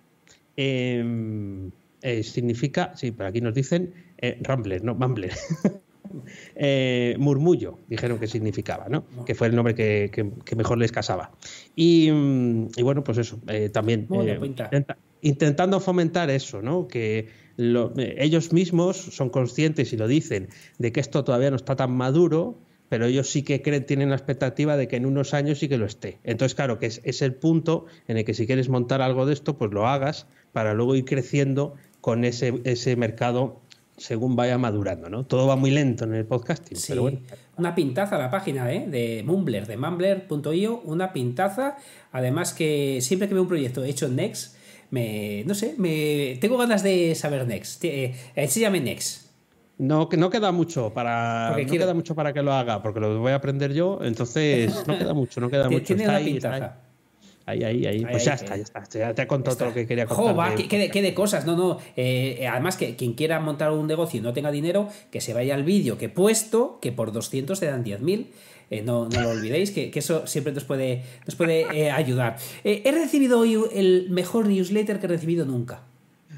[0.58, 1.72] Em,
[2.04, 5.34] eh, significa, sí, por aquí nos dicen eh, Rambler, no, Mumbler.
[6.56, 9.06] Eh, murmullo, dijeron que significaba, ¿no?
[9.26, 11.32] Que fue el nombre que, mejor les casaba.
[11.76, 14.08] Y, mm, bueno, pues eso, eh, también
[15.22, 16.88] intentando fomentar eso, ¿no?
[16.88, 21.92] Que ellos mismos son conscientes y lo dicen de que esto todavía no está tan
[21.92, 22.58] maduro,
[22.90, 25.78] pero ellos sí que creen, tienen la expectativa de que en unos años sí que
[25.78, 26.20] lo esté.
[26.24, 29.34] Entonces, claro, que es, es el punto en el que si quieres montar algo de
[29.34, 33.62] esto, pues lo hagas para luego ir creciendo con ese, ese mercado
[33.98, 35.26] según vaya madurando, ¿no?
[35.26, 37.20] Todo va muy lento en el podcasting, pero bueno.
[37.58, 38.88] Una pintaza la página ¿eh?
[38.88, 41.78] de Mumbler, de mumbler.io, una pintaza.
[42.12, 44.56] Además que siempre que veo un proyecto hecho en Next,
[44.90, 47.84] me, no sé, me, tengo ganas de saber Next.
[47.86, 49.30] Eh, enséñame Next.
[49.78, 53.20] No, que no queda mucho para no queda mucho para que lo haga, porque lo
[53.20, 55.86] voy a aprender yo, entonces no queda mucho, no queda mucho.
[55.86, 56.66] Tiene una pintaza.
[56.66, 56.91] Ahí,
[57.46, 58.06] ahí, ahí.
[58.06, 58.84] Pues ya está, ya está.
[58.92, 60.38] Ya te he contado todo lo que quería contar.
[60.38, 61.46] va, qué, de, cosas.
[61.46, 61.80] No, no.
[61.96, 65.56] Eh, además, que quien quiera montar un negocio y no tenga dinero, que se vaya
[65.56, 68.28] al vídeo que he puesto, que por 200 te dan 10.000.
[68.70, 72.38] Eh, no, no, lo olvidéis, que, eso siempre nos puede, nos puede eh, ayudar.
[72.64, 75.84] he recibido hoy el mejor newsletter que he recibido nunca.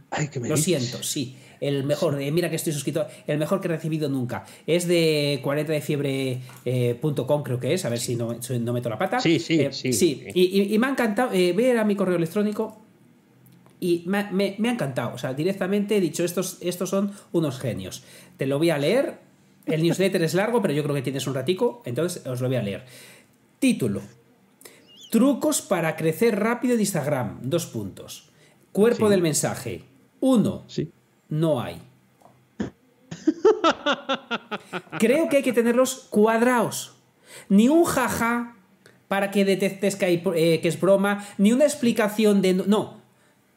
[0.10, 3.69] Ay, que me Lo siento, sí el mejor, mira que estoy suscrito, el mejor que
[3.69, 4.43] he recibido nunca.
[4.67, 9.21] Es de 40defiebre.com, eh, creo que es, a ver si no, no meto la pata.
[9.21, 9.93] Sí, sí, eh, sí.
[9.93, 10.26] sí.
[10.34, 12.82] Y, me ha encantado, eh, ver a mi correo electrónico
[13.80, 15.15] y me, ha encantado.
[15.15, 18.04] O sea, directamente he dicho, estos, estos son unos genios.
[18.36, 19.19] Te lo voy a leer.
[19.65, 22.58] El newsletter es largo, pero yo creo que tienes un ratico, entonces os lo voy
[22.58, 22.84] a leer.
[23.60, 24.02] Título.
[25.10, 27.39] Trucos para crecer rápido en Instagram.
[27.43, 28.30] Dos puntos.
[28.73, 29.12] Cuerpo Sí.
[29.12, 29.84] del mensaje.
[30.19, 30.65] Uno.
[30.67, 30.89] Sí.
[31.34, 31.82] No hay.
[35.00, 36.93] Creo que hay que tenerlos cuadrados.
[37.50, 38.56] Ni un jaja
[39.08, 42.54] para que detectes que, hay, eh, que es broma, ni una explicación de...
[42.54, 42.98] No.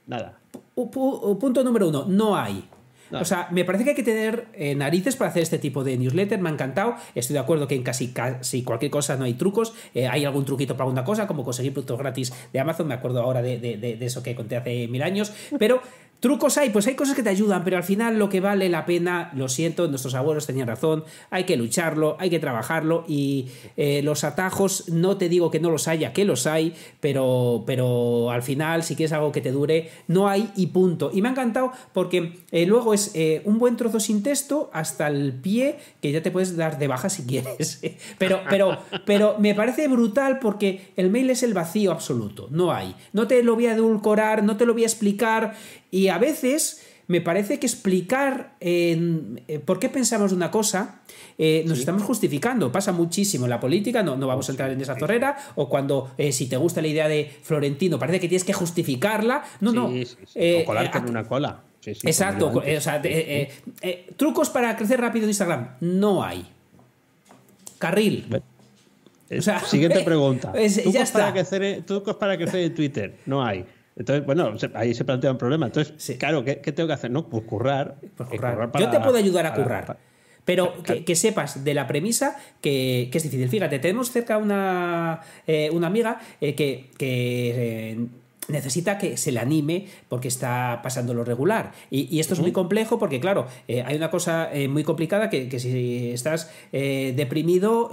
[0.06, 0.38] Nada.
[0.74, 2.06] Pu- pu- Punto número uno.
[2.08, 2.64] No hay.
[3.10, 3.20] No.
[3.20, 5.96] O sea, me parece que hay que tener eh, narices para hacer este tipo de
[5.98, 6.40] newsletter.
[6.40, 6.94] Me ha encantado.
[7.14, 9.74] Estoy de acuerdo que en casi, casi cualquier cosa no hay trucos.
[9.94, 12.88] Eh, hay algún truquito para alguna cosa, como conseguir productos gratis de Amazon.
[12.88, 15.32] Me acuerdo ahora de, de- de- de eso que conté hace mil años.
[15.58, 15.80] Pero
[16.20, 18.86] trucos hay, pues hay cosas que te ayudan, pero al final lo que vale la
[18.86, 21.04] pena, lo siento, nuestros abuelos tenían razón.
[21.30, 23.04] Hay que lucharlo, hay que trabajarlo.
[23.06, 27.64] Y eh, los atajos, no te digo que no los haya, que los hay, pero,
[27.66, 31.10] pero al final, si quieres algo que te dure, no hay y punto.
[31.12, 35.08] Y me ha encantado porque eh, luego es eh, un buen trozo sin texto hasta
[35.08, 37.80] el pie que ya te puedes dar de baja si quieres.
[38.18, 42.48] Pero, pero, pero me parece brutal porque el mail es el vacío absoluto.
[42.50, 42.94] No hay.
[43.12, 45.54] No te lo voy a edulcorar, no te lo voy a explicar.
[45.96, 51.00] Y a veces me parece que explicar en- eh, por qué pensamos una cosa
[51.38, 52.72] eh, nos estamos justificando.
[52.72, 56.10] Pasa muchísimo en la política, no, no vamos a entrar en esa zorrera, o cuando
[56.18, 59.42] eh, si te gusta la idea de Florentino, parece que tienes que justificarla.
[59.60, 59.88] No, no.
[59.90, 60.06] Sí.
[60.34, 61.62] Eh, o colarte en una cola.
[61.84, 63.00] Exacto, o sea,
[64.16, 66.44] trucos para crecer rápido en Instagram, no hay.
[67.78, 68.40] Carril.
[69.36, 70.52] O sea, Siguiente pregunta.
[70.56, 71.10] es- trucos.
[71.10, 73.16] Para crecer, trucos para crecer en Twitter.
[73.26, 73.64] No hay.
[73.96, 75.66] Entonces, bueno, ahí se plantea un problema.
[75.66, 76.16] Entonces, Sí.
[76.18, 77.10] claro, ¿qué, qué tengo que hacer?
[77.10, 77.96] No, pues currar.
[78.16, 78.70] Pues Eh, currar.
[78.70, 79.86] para- Yo te puedo ayudar a para- currar.
[79.86, 79.98] para-
[80.44, 83.48] pero que, que sepas de la premisa que, que es difícil.
[83.48, 88.06] Fíjate, tenemos cerca una, eh, una amiga eh, que, que, eh,
[88.48, 91.72] necesita que se le anime porque está pasando lo regular.
[91.90, 95.30] Y, y esto es muy complejo porque, claro, eh, hay una cosa eh, muy complicada
[95.30, 97.90] que, que si estás eh, deprimido...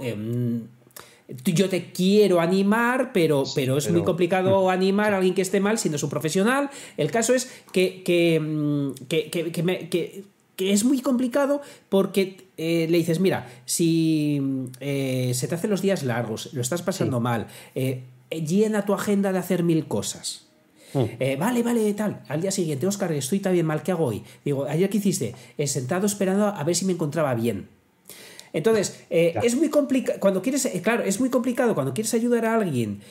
[1.44, 5.78] yo te quiero animar, pero, pero es muy complicado animar a alguien que esté mal
[5.78, 6.70] si no es un profesional.
[6.96, 10.24] El caso es que, que, mm, que- que- que me- que-
[10.56, 15.70] que es muy complicado porque eh, le dices, mira, si mm, eh, se te hacen
[15.70, 20.46] los días largos, lo estás pasando mal, eh, llena tu agenda de hacer mil cosas.
[20.92, 20.98] Mm.
[21.18, 22.22] Eh, vale, vale, tal.
[22.28, 24.22] Al día siguiente, Oscar, estoy también mal, ¿qué hago hoy?
[24.44, 25.34] Digo, ayer qué hiciste?
[25.58, 27.66] Eh, sentado esperando a ver si me encontraba bien.
[28.54, 30.18] Entonces, eh, es muy complicado.
[30.20, 33.02] Cuando quieres, eh, claro, es muy complicado cuando quieres ayudar a alguien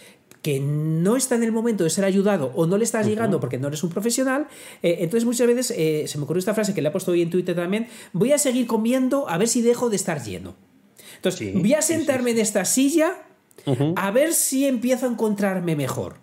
[0.44, 3.58] que no está en el momento de ser ayudado o no le estás llegando porque
[3.58, 4.48] no eres un profesional,
[4.84, 7.22] eh, entonces muchas veces eh, se me ocurrió esta frase que le he puesto hoy
[7.22, 10.56] en Twitter también, voy a seguir comiendo a ver si dejo de estar lleno.
[11.16, 13.24] Entonces, Sí, voy a sí, sí, sentarme en esta silla
[13.96, 16.18] a ver si empiezo a encontrarme mejor.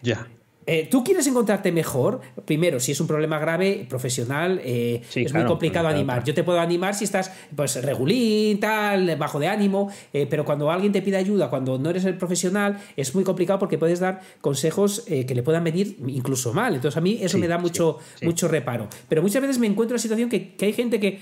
[0.00, 0.26] Ya.
[0.66, 5.32] Eh, Tú quieres encontrarte mejor, primero, si es un problema grave, profesional, eh, Sí, es
[5.32, 6.16] claro, muy complicado claro, animar.
[6.18, 6.26] claro.
[6.26, 10.70] Yo te puedo animar si estás pues regulín, tal, bajo de ánimo, eh, pero cuando
[10.70, 14.20] alguien te pide ayuda, cuando no eres el profesional, es muy complicado porque puedes dar
[14.40, 16.74] consejos que le puedan venir incluso mal.
[16.74, 18.26] Entonces a mí eso Sí, me da mucho, sí.
[18.26, 18.88] mucho reparo.
[19.08, 21.20] Pero muchas veces me encuentro en la situación que, que hay gente que,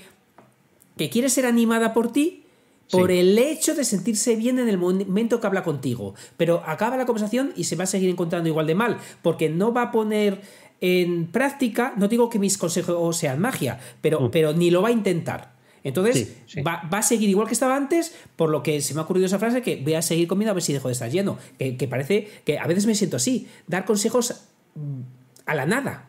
[0.97, 2.43] que quiere ser animada por ti
[2.89, 3.17] por Sí.
[3.19, 6.15] el hecho de sentirse bien en el momento que habla contigo.
[6.37, 9.73] Pero acaba la conversación y se va a seguir encontrando igual de mal, porque no
[9.73, 10.41] va a poner
[10.81, 14.31] en práctica, no digo que mis consejos sean magia, pero, Mm.
[14.31, 15.53] pero ni lo va a intentar.
[15.83, 16.61] Entonces Sí, sí.
[16.61, 19.25] Va, va a seguir igual que estaba antes, por lo que se me ha ocurrido
[19.27, 21.37] esa frase que voy a seguir comiendo a ver si dejo de estar lleno.
[21.57, 24.41] Que, que parece que a veces me siento así, dar consejos
[24.75, 25.01] mm,
[25.45, 26.07] a la nada.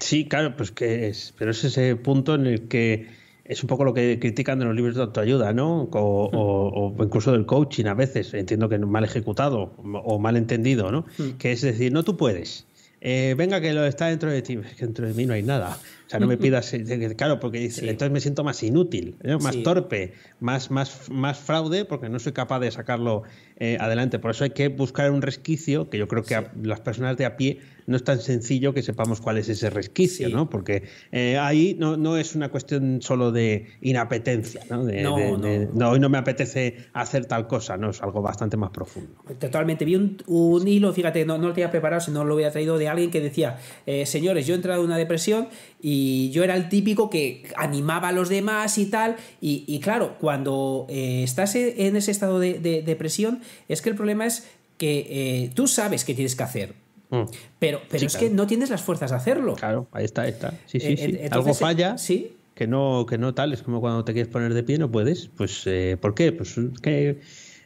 [0.00, 3.08] Sí, claro, pues que es, pero es ese punto en el que
[3.44, 5.82] es un poco lo que critican de los libros de autoayuda, ¿no?
[5.92, 9.72] O, o- o incluso del coaching a veces, entiendo que mal ejecutado
[10.04, 11.04] o mal entendido, ¿no?
[11.38, 12.66] Que es decir, no tú puedes.
[13.04, 14.60] Eh, venga, que lo está dentro de ti.
[14.64, 15.76] Es que dentro de mí no hay nada.
[16.06, 16.72] O sea, no me pidas.
[16.72, 17.88] eh, Claro, porque dice, Sí.
[17.88, 19.36] entonces me siento más inútil, ¿eh?
[19.40, 19.64] más Sí.
[19.64, 23.24] torpe, más, más, más fraude, porque no soy capaz de sacarlo
[23.56, 24.20] eh, adelante.
[24.20, 27.24] Por eso hay que buscar un resquicio, que yo creo que a las personas de
[27.24, 30.32] a pie no es tan sencillo que sepamos cuál es ese resquicio, Sí.
[30.32, 30.48] ¿no?
[30.50, 34.84] Porque eh, ahí no, no es una cuestión solo de inapetencia, ¿no?
[34.84, 35.38] De, No, de- no.
[35.38, 37.90] de, "No, hoy no me apetece hacer tal cosa, ¿no?
[37.90, 39.10] Es algo bastante más profundo.
[39.38, 39.84] Totalmente.
[39.84, 42.88] Vi un, un hilo, fíjate, no, no lo tenía preparado, sino lo había traído de
[42.88, 45.48] alguien que decía, eh, señores, yo he entrado en una depresión
[45.80, 49.16] y yo era el típico que animaba a los demás y tal.
[49.40, 53.96] Y, y claro, cuando eh, estás en ese estado de, de depresión, es que el
[53.96, 54.46] problema es
[54.78, 55.06] que
[55.44, 56.74] eh, tú sabes qué tienes que hacer.
[57.12, 57.24] Mm.
[57.58, 58.28] Pero, pero Sí, es claro.
[58.28, 59.54] que no tienes las fuerzas de hacerlo.
[59.54, 60.50] Claro, ahí está, ahí está.
[60.66, 61.04] Sí, sí, Eh, sí.
[61.20, 61.98] entonces, Algo eh, falla.
[61.98, 62.36] sí.
[62.54, 65.28] Que no, que no tal, es como cuando te quieres poner de pie, no puedes.
[65.28, 66.32] Pues, eh, ¿por qué?
[66.32, 67.20] Pues que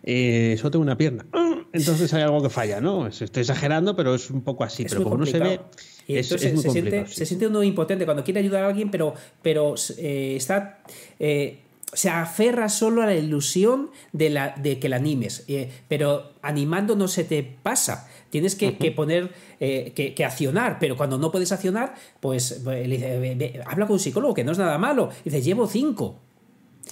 [0.05, 1.27] eh, solo tengo una pierna.
[1.73, 3.07] Entonces hay algo que falla, ¿no?
[3.09, 4.85] Es- Estoy exagerando, pero es un poco así.
[4.85, 5.71] Es pero como no se ve, complicado.
[6.07, 7.09] Y es, entonces es muy se, siente, complicado.
[7.13, 7.17] sí.
[7.17, 10.79] se siente uno impotente cuando quiere ayudar a alguien, pero, pero eh, está.
[11.19, 11.61] eh,
[11.93, 16.95] se aferra solo a la ilusión de, la, de que la animes, eh, pero animando
[16.97, 18.09] no se te pasa.
[18.37, 23.87] Tienes que, poner, eh, que, accionar, pero cuando no puedes accionar, pues, pues dice, habla
[23.87, 25.09] con un psicólogo, que no es nada malo.
[25.25, 26.19] dice, llevo cinco.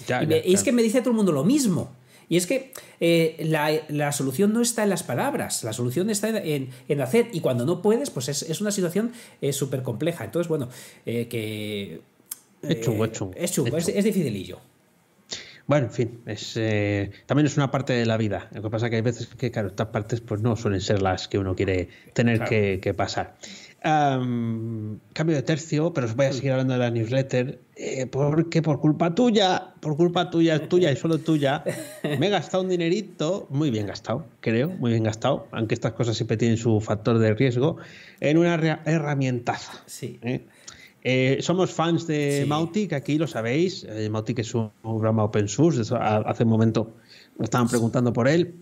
[0.08, 1.92] y, es que me dice todo el mundo lo mismo.
[2.30, 3.36] Y es que eh,
[3.90, 6.70] la, solución no está en las palabras, la solución está en,
[7.02, 7.28] hacer.
[7.34, 9.12] Y cuando no puedes, pues es, una situación
[9.52, 10.24] súper compleja.
[10.24, 10.70] Entonces, bueno,
[11.04, 12.00] que.
[12.62, 13.34] es chungo, es chungo.
[13.36, 14.60] Es chungo, es, es dificilillo.
[15.66, 18.48] Bueno, en fin, es, eh, también es una parte de la vida.
[18.52, 21.00] Lo que pasa es que hay veces que, claro, estas partes pues no suelen ser
[21.00, 23.36] las que uno quiere tener que, pasar.
[23.80, 28.78] cambio de tercio, pero os voy a seguir hablando de la newsletter, eh, porque por
[28.78, 31.64] culpa tuya, por culpa tuya, tuya y solo tuya,
[32.18, 36.16] me he gastado un dinerito, muy bien gastado, creo, muy bien gastado, aunque estas cosas
[36.16, 37.78] siempre tienen su factor de riesgo,
[38.20, 39.82] en una herramientaza.
[39.86, 40.18] Sí.
[40.22, 40.44] ¿eh?
[41.06, 43.84] Eh, somos fans de Mautic, aquí lo sabéis.
[43.84, 45.82] Eh, Mautic es un, programa open source.
[45.94, 46.94] hace un momento
[47.38, 48.54] nos estaban preguntando por él.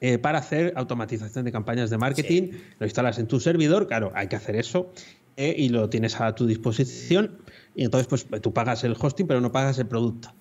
[0.00, 4.28] Eh, para hacer automatización de campañas de marketing, lo instalas en tu servidor, claro, hay
[4.28, 4.92] que hacer eso
[5.36, 7.38] y lo tienes a tu disposición.
[7.74, 10.32] Y entonces, pues tú pagas el hosting, pero no pagas el producto.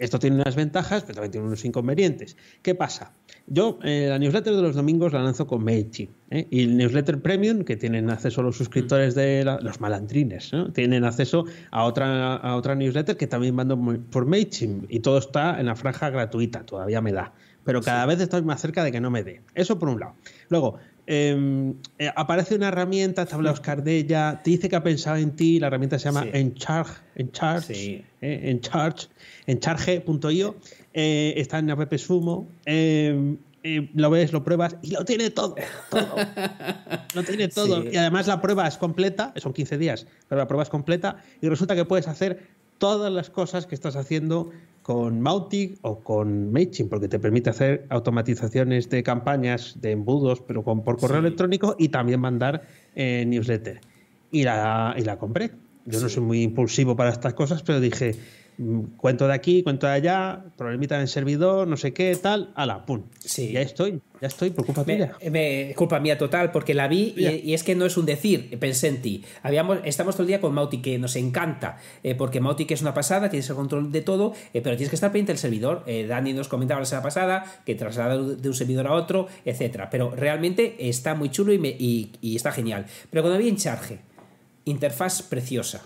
[0.00, 2.36] Esto tiene unas ventajas, pero también tiene unos inconvenientes.
[2.62, 3.12] ¿Qué pasa?
[3.46, 6.10] Yo eh, la newsletter de los domingos la lanzo con MailChimp.
[6.30, 6.48] ¿eh?
[6.50, 11.84] Y el newsletter premium, que tienen acceso los suscriptores de los malandrines, tienen acceso a
[11.84, 13.78] otra, a otra newsletter que también mando
[14.10, 14.86] por MailChimp.
[14.88, 17.34] Y todo está en la franja gratuita, todavía me da.
[17.64, 19.42] Pero cada vez estoy más cerca de que no me dé.
[19.54, 20.14] Eso por un lado.
[20.48, 20.78] Luego,
[21.12, 21.74] eh,
[22.14, 25.58] aparece una herramienta, te habla Oscar de ella, te dice que ha pensado en ti,
[25.58, 29.08] la herramienta se llama Encharge, Encharge, Encharge,
[29.46, 30.54] encharge.io,
[30.94, 35.56] eh, está en App Sumo, em, eh, lo ves, lo pruebas y lo tiene todo,
[35.90, 36.14] todo.
[37.14, 37.82] lo tiene todo.
[37.90, 41.48] Y además la prueba es completa, son 15 días, pero la prueba es completa y
[41.48, 42.46] resulta que puedes hacer
[42.78, 44.50] todas las cosas que estás haciendo
[44.82, 50.62] con Mautic o con MailChimp, porque te permite hacer automatizaciones de campañas, de embudos, pero
[50.62, 52.62] con, por correo electrónico y también mandar
[52.94, 53.80] eh, newsletter.
[54.32, 55.50] Y la, y la compré.
[55.86, 58.14] Yo no soy muy impulsivo para estas cosas, pero dije,
[58.96, 62.84] cuento de aquí, cuento de allá, problemita en el servidor, no sé qué, tal, ala,
[62.84, 63.02] pum.
[63.18, 63.52] Sí.
[63.52, 65.16] Ya estoy, ya estoy, por culpa tuya.
[65.74, 69.02] culpa mía total, porque la vi y, es que no es un decir, pensé en
[69.02, 69.24] ti.
[69.42, 72.92] Habíamos, estamos todo el día con Mautic, que nos encanta, eh, porque Mautic es una
[72.92, 75.82] pasada, tienes el control de todo, eh, pero tienes que estar pendiente del servidor.
[75.86, 79.88] Eh, Dani nos comentaba la semana pasada que traslada de un servidor a otro, etcétera.
[79.90, 82.86] Pero realmente está muy chulo y, y está genial.
[83.10, 83.98] Pero cuando vi en Charge,
[84.64, 85.82] interfaz preciosa.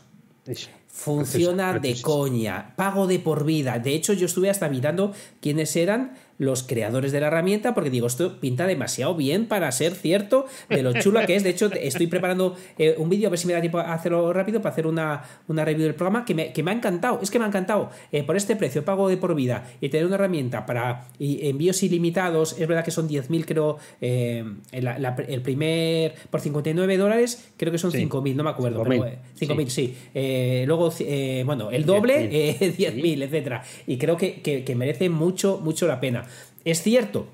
[0.94, 3.80] Funciona de coña, pago de por vida.
[3.80, 8.06] De hecho, yo estuve hasta mirando quiénes eran los creadores de la herramienta, porque digo,
[8.06, 11.44] esto pinta demasiado bien para ser cierto de lo chula que es.
[11.44, 14.32] De hecho, estoy preparando eh, un vídeo, a ver si me da tiempo a hacerlo
[14.32, 17.20] rápido, para hacer una, una review del programa, que me, que me, ha encantado.
[17.22, 17.90] Es que me ha encantado.
[18.10, 22.56] Eh, por este precio, pago de por vida, y tener una herramienta para envíos ilimitados,
[22.58, 27.92] es verdad que son 10.000, creo, eh, el primer, por 59 dólares, creo que son
[27.92, 28.84] 5.000, no me acuerdo.
[28.84, 29.96] 5.000, sí.
[30.66, 30.92] luego,
[31.44, 33.62] bueno, el doble, 10.000, etcétera.
[33.86, 36.23] Y creo que, que merece mucho, mucho la pena.
[36.64, 37.28] Es cierto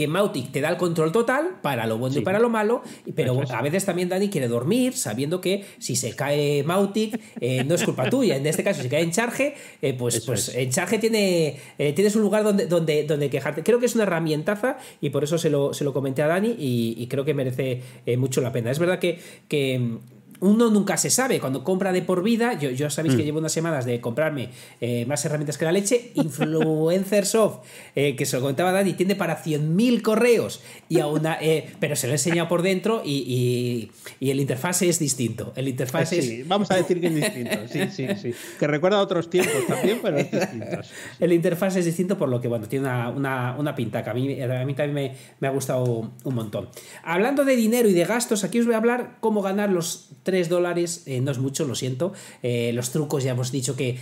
[0.00, 2.82] que Mautic te da el control total para lo bueno y para lo malo,
[3.14, 7.74] pero a veces también Dani quiere dormir sabiendo que si se cae Mautic eh, no
[7.74, 8.36] es culpa tuya.
[8.36, 12.16] En este caso, si cae en Charge, eh, pues, pues en Charge tiene, eh, tienes
[12.16, 13.62] un lugar donde, donde, donde quejarte.
[13.62, 16.56] Creo que es una herramientaza y por eso se lo, se lo comenté a Dani
[16.58, 17.82] y, creo que merece
[18.16, 18.70] mucho la pena.
[18.70, 19.98] Es verdad que, que
[20.40, 21.38] uno nunca se sabe.
[21.40, 23.26] Cuando compra de por vida, yo, yo sabéis que mm.
[23.26, 24.50] llevo unas semanas de comprarme
[24.80, 26.12] eh, más herramientas que la leche.
[26.14, 31.70] Influencersoft, eh, que se lo contaba Dani, tiene para 100.000 correos, y a una, eh,
[31.78, 35.52] pero se lo he enseñado por dentro y, el interfaz es distinto.
[35.56, 36.46] El interfaz es...
[36.46, 37.58] Vamos a decir que es distinto.
[37.68, 38.34] Sí, sí, sí.
[38.58, 40.80] Que recuerda a otros tiempos también, pero es distinto.
[41.18, 44.40] El interfaz es distinto por lo que, bueno, tiene una, una, pinta que a mí,
[44.40, 46.68] a mí también me, me ha gustado un montón.
[47.02, 50.48] Hablando de dinero y de gastos, aquí os voy a hablar cómo ganar los 3
[50.48, 52.12] dólares eh, no es mucho, lo siento.
[52.40, 53.98] Eh, los trucos ya hemos dicho que,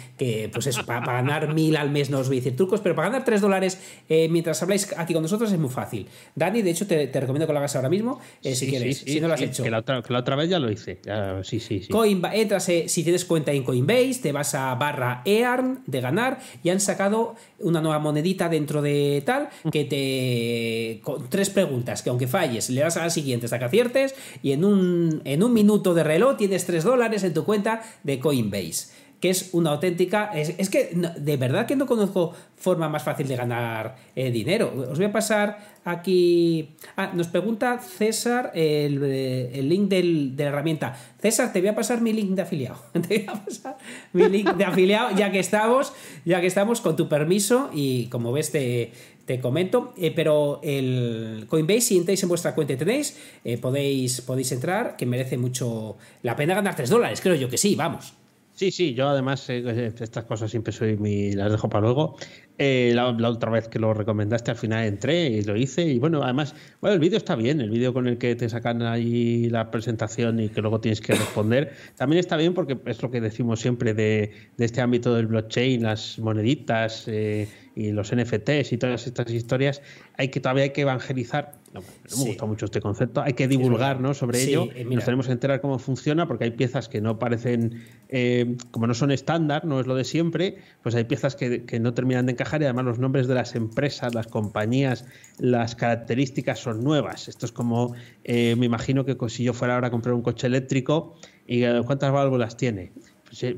[0.52, 3.08] pues eso, para, ganar mil al mes no os voy a decir trucos, pero para
[3.08, 6.06] ganar 3 dólares eh, mientras habláis aquí con nosotros es muy fácil.
[6.34, 9.34] Dani, de hecho, te, recomiendo que lo hagas ahora mismo, si quieres, si no lo
[9.34, 9.62] has hecho.
[9.62, 10.98] Que la, otra, vez ya lo hice.
[11.44, 11.88] sí, sí, sí.
[12.34, 16.80] entras, si tienes cuenta en Coinbase, te vas a barra EARN de ganar y han
[16.80, 21.00] sacado una nueva monedita dentro de tal que te.
[21.02, 24.52] con tres preguntas que aunque falles, le das a la siguiente hasta que aciertes y
[24.52, 26.04] en un, en un minuto de
[26.36, 28.98] tienes 3 dólares en tu cuenta de Coinbase.
[29.20, 30.30] que es una auténtica.
[30.32, 34.72] Es, que de verdad que no conozco forma más fácil de ganar eh, dinero.
[34.90, 36.76] Os voy a pasar aquí.
[36.96, 40.96] Ah, nos pregunta César el, link de la herramienta.
[41.20, 42.78] César, te voy a pasar mi link de afiliado.
[42.92, 43.76] Te voy a pasar
[44.12, 45.92] mi link de afiliado, ya que estamos,
[46.24, 47.70] ya que estamos con tu permiso.
[47.72, 48.92] Y como ves, te,
[49.28, 49.92] te comento.
[49.96, 54.96] Eh, pero el Coinbase, si entráis en vuestra cuenta y tenéis, eh, podéis, podéis entrar,
[54.96, 57.20] que merece mucho la pena ganar 3 dólares.
[57.20, 58.14] Creo yo que sí, vamos.
[58.54, 62.16] Sí, sí, yo además eh, estas cosas siempre soy mi, las dejo para luego.
[62.60, 65.82] Eh, la, otra vez que lo recomendaste al final entré y lo hice.
[65.82, 68.82] Y bueno, además, bueno, el vídeo está bien, el vídeo con el que te sacan
[68.82, 73.12] ahí la presentación y que luego tienes que responder, también está bien porque es lo
[73.12, 78.72] que decimos siempre de, de este ámbito del blockchain, las moneditas eh, y los NFTs
[78.72, 79.80] y todas estas historias,
[80.16, 83.20] hay que todavía hay que evangelizar no, me gusta mucho este concepto.
[83.22, 84.68] Hay que divulgar sobre ello.
[84.74, 88.86] Eh, nos tenemos que enterar cómo funciona porque hay piezas que no parecen, eh, como
[88.86, 92.32] no son estándar, no es lo de siempre, pues hay piezas que, no terminan de
[92.32, 95.04] encajar y además los nombres de las empresas, las compañías,
[95.38, 97.28] las características son nuevas.
[97.28, 97.94] Esto es como,
[98.24, 102.12] eh, me imagino que si yo fuera ahora a comprar un coche eléctrico, ¿y cuántas
[102.12, 102.92] válvulas tiene?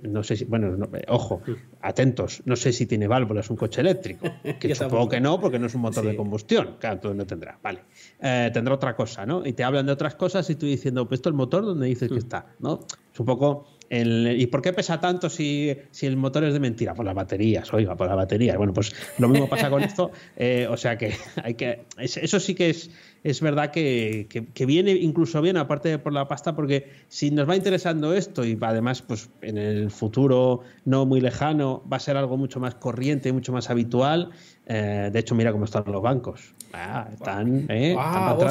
[0.03, 0.77] no sé si, bueno,
[1.09, 1.43] ojo,
[1.81, 4.27] atentos, no sé si tiene válvulas un coche eléctrico,
[4.61, 7.59] que supongo que no, porque no es un motor de combustión, claro, entonces no tendrá,
[7.63, 7.81] vale,
[8.21, 9.47] eh, tendrá otra cosa, ¿no?
[9.47, 11.87] Y te hablan de otras cosas y tú diciendo, pues esto es el motor donde
[11.87, 12.19] dices que mm.
[12.19, 12.81] está, ¿no?
[13.13, 16.95] Es un poco ¿Y por qué pesa tanto si, si, el motor es de mentira?
[16.95, 18.57] Por las baterías, oiga, por las baterías.
[18.57, 20.11] Bueno, pues lo mismo pasa con esto.
[20.37, 21.83] Eh, o sea que hay que.
[21.99, 22.91] Eso sí que es,
[23.25, 27.49] es verdad que, que, viene incluso bien, aparte de por la pasta, porque si nos
[27.49, 32.17] va interesando esto y además, pues en el futuro no muy lejano, va a ser
[32.17, 34.31] algo mucho más corriente, mucho más habitual.
[34.67, 36.55] Eh, de hecho, mira cómo están los bancos.
[36.73, 37.67] Ah, están.
[37.69, 37.97] Eh,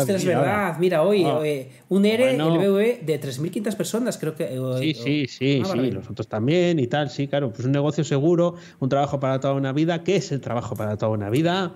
[0.07, 0.78] es verdad.
[0.80, 1.39] Mira, hoy ah.
[1.43, 4.47] eh, un ERE, el BBV, de 3.500 personas, creo que.
[4.80, 5.91] sí, sí, sí, sí.
[5.91, 7.51] Los otros también y tal, sí, claro.
[7.51, 10.03] Pues un negocio seguro, un trabajo para toda una vida.
[10.03, 11.74] ¿Qué es el trabajo para toda una vida?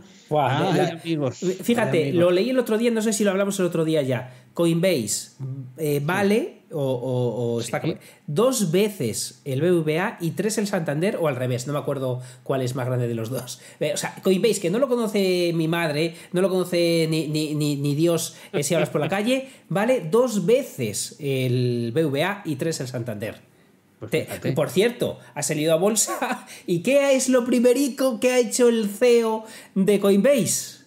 [1.63, 4.33] Fíjate, lo leí el otro día, no sé si lo hablamos el otro día ya.
[4.53, 5.31] Coinbase
[5.77, 7.81] eh, vale o, está
[8.27, 12.61] dos veces el BVA y tres el Santander o al revés, no me acuerdo cuál
[12.61, 13.61] es más grande de los dos.
[13.93, 18.35] O sea, Coinbase, que no lo conoce mi madre, no lo conoce ni, ni, Dios
[18.51, 23.53] eh, si hablas por la calle, vale dos veces el BVA y tres el Santander.
[23.99, 26.45] Pues por cierto, ha salido a bolsa.
[26.67, 29.45] ¿Y qué es lo primerico que ha hecho el CEO
[29.75, 30.83] de Coinbase?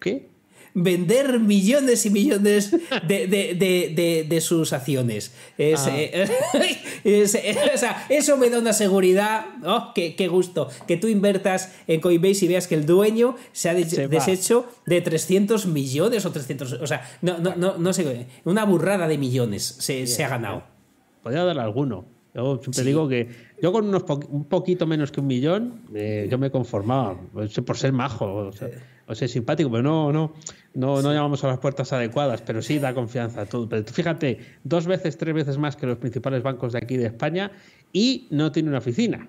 [0.00, 0.33] ¿Qué?
[0.74, 5.32] Vender millones y millones de, sus acciones.
[5.58, 5.96] Ah.
[7.06, 7.24] Eh,
[7.74, 9.44] o sea, eso me da una seguridad.
[9.62, 10.70] Oh, qué, gusto!
[10.86, 15.66] Que tú inviertas en Coinbase y veas que el dueño se ha deshecho de 300
[15.66, 16.72] millones o 300.
[16.72, 20.74] O sea, no, no, no, no sé, una burrada de millones se, se ha ganado
[21.24, 22.04] podría dar alguno.
[22.34, 23.28] Yo siempre digo que
[23.62, 27.76] yo con unos un poquito menos que un millón, eh, yo me conformaba, pues, por
[27.76, 28.50] ser majo
[29.06, 30.34] o, ser simpático, pero no, no,
[30.74, 33.46] no, no llamamos a las puertas adecuadas, pero sí da confianza.
[33.46, 33.68] Todo.
[33.68, 37.50] Pero fíjate, dos veces, tres veces más que los principales bancos de aquí de España
[37.92, 39.28] y no tiene una oficina.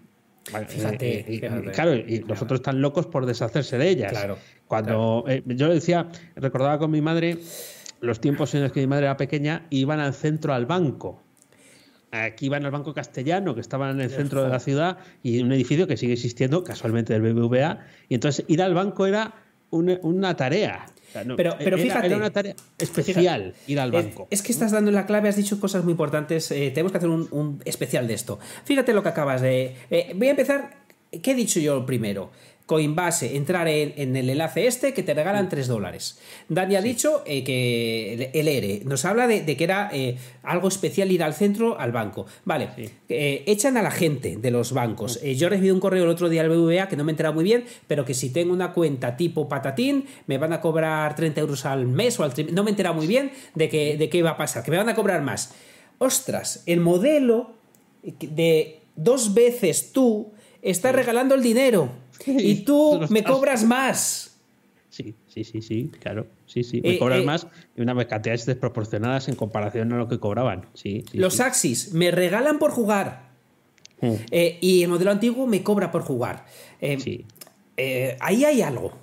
[0.68, 4.12] Fíjate, eh, y, claro, y los otros están locos por deshacerse de ellas.
[4.12, 4.38] Claro.
[4.68, 7.40] Cuando eh, yo decía, recordaba con mi madre
[8.02, 11.26] los tiempos en los que mi madre era pequeña, iban al centro al banco
[12.24, 15.52] Aquí iban al Banco Castellano, que estaba en el centro de la ciudad, y un
[15.52, 17.80] edificio que sigue existiendo, casualmente del BBVA.
[18.10, 19.34] Y entonces ir al banco era
[19.70, 20.86] una, tarea.
[21.36, 22.08] Pero, pero fíjate.
[22.08, 24.28] Era una tarea especial ir al banco.
[24.30, 26.52] Es, que estás dando la clave, has dicho cosas muy importantes.
[26.52, 28.40] Eh, tenemos que hacer un, especial de esto.
[28.64, 29.76] Fíjate lo que acabas de.
[29.90, 30.86] Eh, voy a empezar.
[31.22, 32.32] ¿Qué he dicho yo primero?
[32.66, 36.18] Coinbase, entrar en, el enlace este que te regalan 3 dólares.
[36.50, 41.12] Dani ha dicho eh, que el ERE nos habla de, que era eh, algo especial
[41.12, 42.26] ir al centro, al banco.
[42.44, 42.70] Vale,
[43.08, 45.22] eh, echan a la gente de los bancos.
[45.22, 47.66] yo recibí un correo el otro día al BBVA que no me he muy bien,
[47.88, 51.86] pero que si tengo una cuenta tipo patatín, me van a cobrar 30 euros al
[51.86, 54.38] mes o al No me he enterado muy bien de, que, de qué iba a
[54.38, 55.54] pasar, que me van a cobrar más.
[56.00, 57.54] Ostras, el modelo
[58.02, 64.36] de dos veces tú estás regalando el dinero y tú me cobras más.
[64.96, 66.26] Sí, sí, sí, sí, claro.
[66.46, 66.80] Sí, sí.
[66.80, 70.68] Me eh, cobras eh, más y unas cantidades desproporcionadas en comparación a lo que cobraban.
[70.74, 73.28] Sí, los Axis me regalan por jugar.
[74.00, 74.14] Hmm.
[74.32, 76.46] Eh, y el modelo antiguo me cobra por jugar.
[76.80, 77.26] sí.
[78.22, 78.94] ahí hay algo.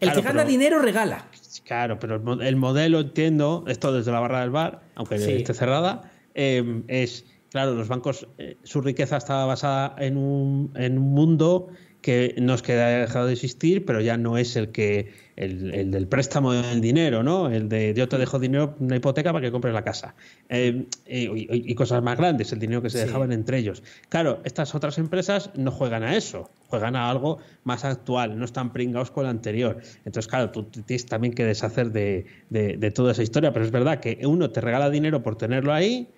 [0.00, 1.26] El que gana dinero regala.
[1.64, 7.24] Claro, pero el, modelo, entiendo, esto desde la barra del bar, aunque esté cerrada, es,
[7.50, 8.26] claro, los bancos,
[8.64, 11.68] su riqueza estaba basada en un, en un mundo
[12.00, 15.90] que no es que haya dejado de existir, pero ya no es el que el,
[15.90, 17.50] del préstamo del dinero, ¿no?
[17.50, 20.14] El de yo te dejo dinero, una hipoteca para que compres la casa.
[20.48, 23.82] Eh, y, cosas más grandes, el dinero que se dejaban entre ellos.
[24.08, 28.72] Claro, estas otras empresas no juegan a eso, juegan a algo más actual, no están
[28.72, 29.78] pringados con la anterior.
[30.04, 34.00] Entonces, claro, tú tienes también que deshacer de, de toda esa historia, pero es verdad
[34.00, 36.08] que uno te regala dinero por tenerlo ahí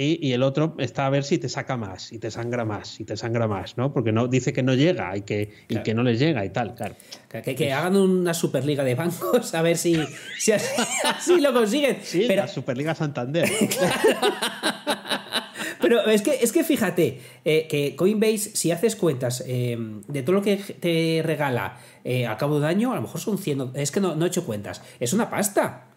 [0.00, 3.04] y, el otro está a ver si te saca más, y te sangra más, y
[3.04, 3.92] te sangra más, ¿no?
[3.92, 5.50] Porque no dice que no llega y que,
[5.84, 6.94] que no les llega y tal, claro.
[7.28, 9.98] Que, hagan una superliga de bancos a ver si,
[10.38, 10.52] si
[11.04, 11.98] así, lo consiguen.
[12.02, 12.42] Sí, Pero...
[12.42, 13.48] la Superliga Santander.
[15.80, 19.76] Pero es que, es que fíjate, eh, que Coinbase, si haces cuentas eh,
[20.06, 23.38] de todo lo que te regala eh, a cabo de año, a lo mejor son
[23.38, 23.72] 100.
[23.74, 24.82] Es que no, no he hecho cuentas.
[25.00, 25.87] Es una pasta.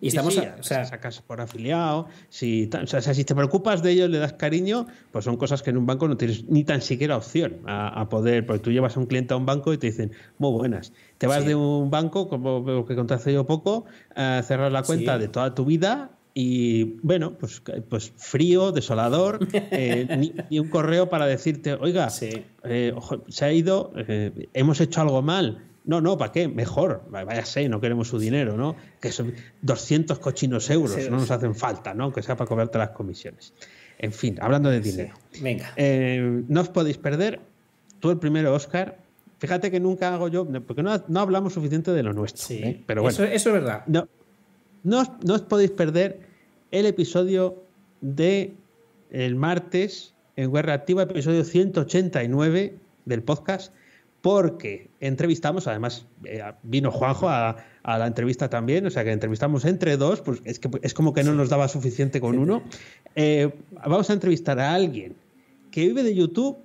[0.00, 4.10] Y estamos, o sea, sacas por afiliado, si, o sea, si te preocupas de ellos,
[4.10, 7.16] le das cariño, pues son cosas que en un banco no tienes ni tan siquiera
[7.16, 10.12] opción a, poder, porque tú llevas a un cliente a un banco y te dicen,
[10.38, 10.92] muy buenas.
[11.18, 14.82] Te vas de un banco, como lo que conté hace yo poco, a cerrar la
[14.82, 21.08] cuenta de toda tu vida y bueno, pues, pues frío, desolador, eh, ni, un correo
[21.08, 22.94] para decirte, oiga, eh,
[23.28, 26.48] se ha ido, eh, hemos hecho algo mal, no, no, ¿para qué?
[26.48, 27.04] Mejor.
[27.08, 28.76] Vaya sé, no queremos su dinero, ¿no?
[29.00, 29.32] Que son
[29.62, 32.12] 200 cochinos euros, no nos hacen falta, ¿no?
[32.12, 33.54] Que sea para cobrarte las comisiones.
[33.98, 35.14] En fin, hablando de dinero.
[35.40, 35.72] Venga.
[35.76, 37.40] Eh, no os podéis perder.
[38.00, 38.98] Tú el primero, Oscar.
[39.38, 42.44] Fíjate que nunca hago yo, porque no, hablamos suficiente de lo nuestro.
[42.44, 42.82] Sí, ¿eh?
[42.86, 43.14] pero bueno.
[43.14, 43.84] Eso, eso, es verdad.
[43.86, 44.08] No,
[44.82, 46.20] no, os, no os podéis perder
[46.72, 47.62] el episodio
[48.00, 48.54] de
[49.10, 53.72] el martes en Guerra Activa, episodio 189 del podcast
[54.26, 59.96] porque entrevistamos, además eh, vino Juanjo a, la entrevista también, o sea que entrevistamos entre
[59.96, 62.64] dos, pues es que es como que no nos daba suficiente con uno.
[63.14, 63.52] Eh,
[63.86, 65.14] vamos a entrevistar a alguien
[65.70, 66.58] que vive de YouTube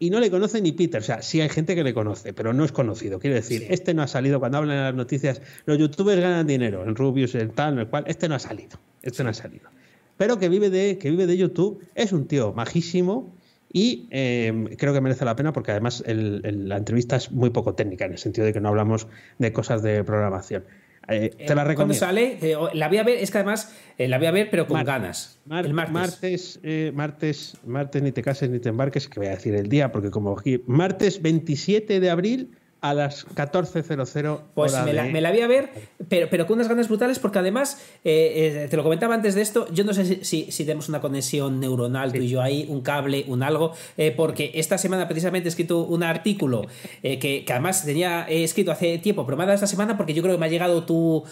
[0.00, 1.00] y no le conoce ni Peter.
[1.00, 3.20] O sea, sí hay gente que le conoce, pero no es conocido.
[3.20, 6.82] Quiero decir, este no ha salido cuando hablan en las noticias, los youtubers ganan dinero,
[6.82, 8.80] en Rubius, en tal, en el cual, este no ha salido.
[9.02, 9.70] Este no ha salido.
[10.16, 13.32] Pero que vive de, que vive de YouTube, es un tío majísimo,
[13.76, 18.06] y em, creo que merece la pena porque además la entrevista es muy poco técnica
[18.06, 19.06] en el sentido de que no hablamos
[19.36, 20.64] de cosas de programación.
[21.08, 21.76] Eh, te la recomiendo.
[21.76, 24.48] Cuando sale, eh, la voy a ver, es que además eh, la voy a ver,
[24.50, 25.38] pero con ganas.
[25.50, 26.58] el martes.
[26.94, 30.10] Martes, martes, ni te cases ni te embarques, que voy a decir el día, porque
[30.10, 32.56] como martes 27 de abril
[32.90, 34.40] a las 14.00.
[34.54, 35.70] Pues me la, me la, voy a ver,
[36.08, 39.42] pero, pero con unas ganas brutales, porque además, eh, eh, te lo comentaba antes de
[39.42, 42.80] esto, yo no sé si, si, tenemos una conexión neuronal tú y yo ahí, un
[42.80, 46.66] cable, un algo, eh, porque esta semana precisamente he escrito un artículo
[47.02, 50.22] que, que, además tenía escrito hace tiempo, pero me ha dado esta semana porque yo
[50.22, 51.24] creo que me ha llegado tu,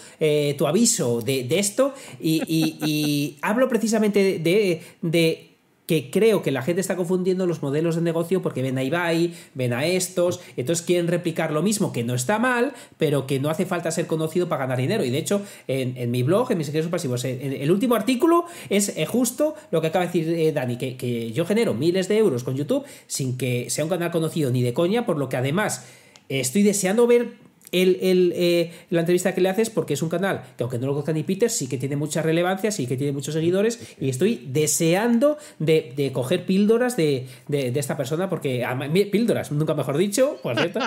[0.58, 5.53] tu aviso de, de esto y, y, y, hablo precisamente de, de
[5.86, 9.34] que creo que la gente está confundiendo los modelos de negocio porque ven a Ibai,
[9.54, 13.50] ven a estos, entonces quieren replicar lo mismo, que no está mal, pero que no
[13.50, 15.04] hace falta ser conocido para ganar dinero.
[15.04, 19.06] Y de hecho, en, mi blog, en mis secretos pasivos, el último artículo es eh,
[19.06, 22.44] justo lo que acaba de decir eh, Dani, que, que yo genero miles de euros
[22.44, 25.84] con YouTube sin que sea un canal conocido ni de coña, por lo que además
[26.28, 27.43] estoy deseando ver
[27.82, 30.92] el, eh, la entrevista que le haces porque es un canal que aunque no lo
[30.92, 34.46] conozca ni Peter, sí que tiene mucha relevancia, sí que tiene muchos seguidores y estoy
[34.46, 38.64] deseando de, coger píldoras de, esta persona porque
[39.10, 40.80] píldoras, nunca mejor dicho, por cierto.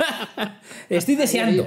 [0.88, 1.66] estoy deseando.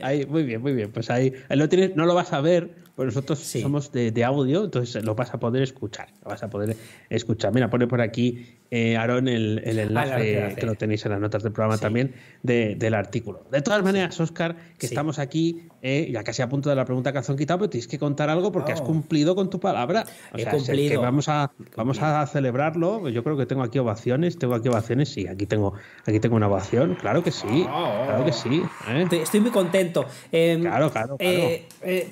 [0.00, 0.90] Ahí, muy bien, muy bien.
[0.90, 4.64] Pues ahí, lo tienes, no lo vas a ver, pues nosotros somos de, de, audio,
[4.64, 6.08] entonces lo vas a poder escuchar.
[6.22, 6.76] Lo vas a poder
[7.10, 7.52] escuchar.
[7.52, 11.20] Mira, pone por aquí eh, Aaron, el, el ah, enlace que lo tenéis en las
[11.20, 13.44] notas del programa también del artículo.
[13.50, 17.12] De todas maneras, Oscar, que estamos aquí eh, ya casi a punto de la pregunta
[17.12, 18.84] que quitado, pero tienes que contar algo porque has oh.
[18.84, 20.06] cumplido con tu palabra.
[20.34, 20.88] He cumplido.
[20.88, 23.10] Que vamos a, vamos a celebrarlo.
[23.10, 25.74] Yo creo que tengo aquí ovaciones, tengo aquí ovaciones, sí, aquí tengo,
[26.06, 28.04] aquí tengo una ovación, claro que sí, oh.
[28.06, 28.62] claro que sí.
[28.88, 29.06] ¿eh?
[29.10, 30.06] Estoy muy contento.
[30.30, 31.40] Em, claro, claro, claro.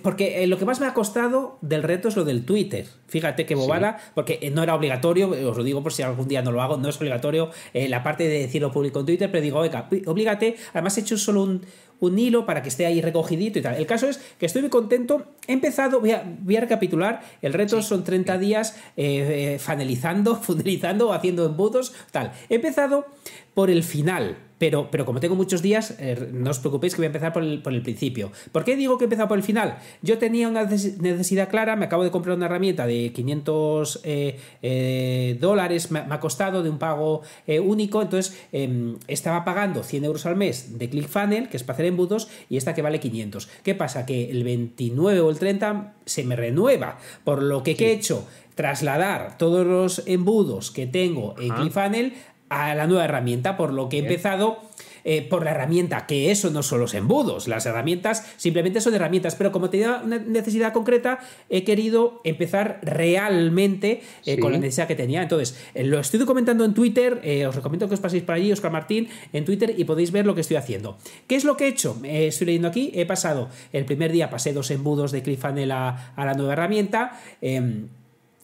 [0.02, 2.84] porque lo que más me ha costado del reto es lo del Twitter.
[3.10, 6.52] Fíjate qué bobada, porque no era obligatorio, os lo digo por si algún día no
[6.52, 9.58] lo hago, no es obligatorio eh, la parte de decirlo público en Twitter, pero digo,
[9.58, 10.56] oiga, oblígate.
[10.72, 11.62] Además, he hecho solo un,
[11.98, 13.74] un hilo para que esté ahí recogidito y tal.
[13.74, 15.26] El caso es que estoy muy contento.
[15.48, 17.20] He empezado, voy a, voy a recapitular.
[17.42, 22.32] El reto son 30 días eh, eh, fanelizando, fundelizando, haciendo embudos, tal.
[22.48, 23.06] He empezado
[23.54, 24.36] por el final.
[24.60, 27.42] Pero, pero como tengo muchos días, eh, no os preocupéis que voy a empezar por
[27.42, 28.30] el, principio.
[28.52, 29.78] ¿Por qué digo que he empezado por el final?
[30.02, 35.38] Yo tenía una necesidad clara, me acabo de comprar una herramienta de 500 eh, eh,
[35.40, 37.22] dólares, me, ha costado de un pago
[37.64, 41.86] único, entonces em, estaba pagando 100 euros al mes de ClickFunnels, que es para hacer
[41.86, 43.48] embudos, y esta que vale 500.
[43.62, 44.04] ¿Qué pasa?
[44.04, 49.38] Que el 29 o el 30 se me renueva, por lo que, he hecho trasladar
[49.38, 52.12] todos los embudos que tengo en ClickFunnels
[52.50, 54.58] a la nueva herramienta, por lo que he empezado
[55.04, 59.34] eh, por la herramienta, que eso no son los embudos, las herramientas simplemente son herramientas,
[59.34, 64.94] pero como tenía una necesidad concreta, he querido empezar realmente eh, con la necesidad que
[64.94, 65.22] tenía.
[65.22, 68.72] Entonces, eh, lo estoy comentando en Twitter, os recomiendo que os paséis por allí, Oscar
[68.72, 70.98] Martín, en Twitter y podéis ver lo que estoy haciendo.
[71.26, 71.96] ¿Qué es lo que he hecho?
[72.02, 76.24] estoy leyendo aquí, he pasado, el primer día pasé dos embudos de ClickFunnels a, a
[76.24, 77.18] la nueva herramienta.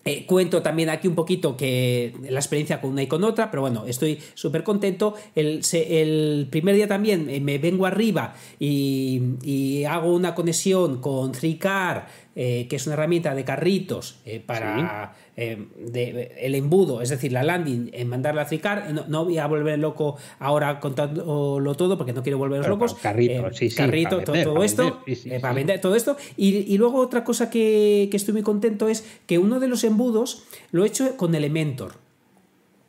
[0.06, 3.62] Eh, cuento también aquí un poquito que la experiencia con una y con otra, pero
[3.62, 5.14] bueno, estoy súper contento.
[5.34, 12.06] El, el, primer día también eh, me vengo arriba y, hago una conexión con Tricar,
[12.36, 17.42] eh, que es una herramienta de carritos para eh, de, el embudo, es decir, la
[17.42, 18.90] landing, en mandarla a tricar.
[19.06, 22.94] No, voy a volver loco ahora contándolo todo porque no quiero volveros locos.
[22.94, 26.16] Carrito, eh, sí, sí, carrito, todo, esto, eh, para vender todo esto.
[26.38, 30.44] Y, luego otra cosa que, que, estoy muy contento es que uno de los embudos
[30.72, 31.92] lo he hecho con Elementor.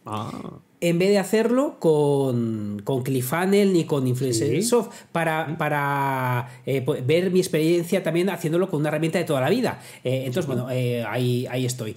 [0.06, 7.06] Ah en vez de hacerlo con, con ClickFunnels ni con Influencersoft para, para eh, pues,
[7.06, 9.82] ver mi experiencia también haciéndolo con una herramienta de toda la vida.
[10.04, 11.96] Eh, entonces, bueno, eh, ahí, ahí estoy.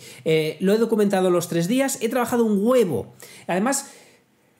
[0.60, 3.14] lo he documentado los tres días, he trabajado un huevo.
[3.46, 3.90] Además,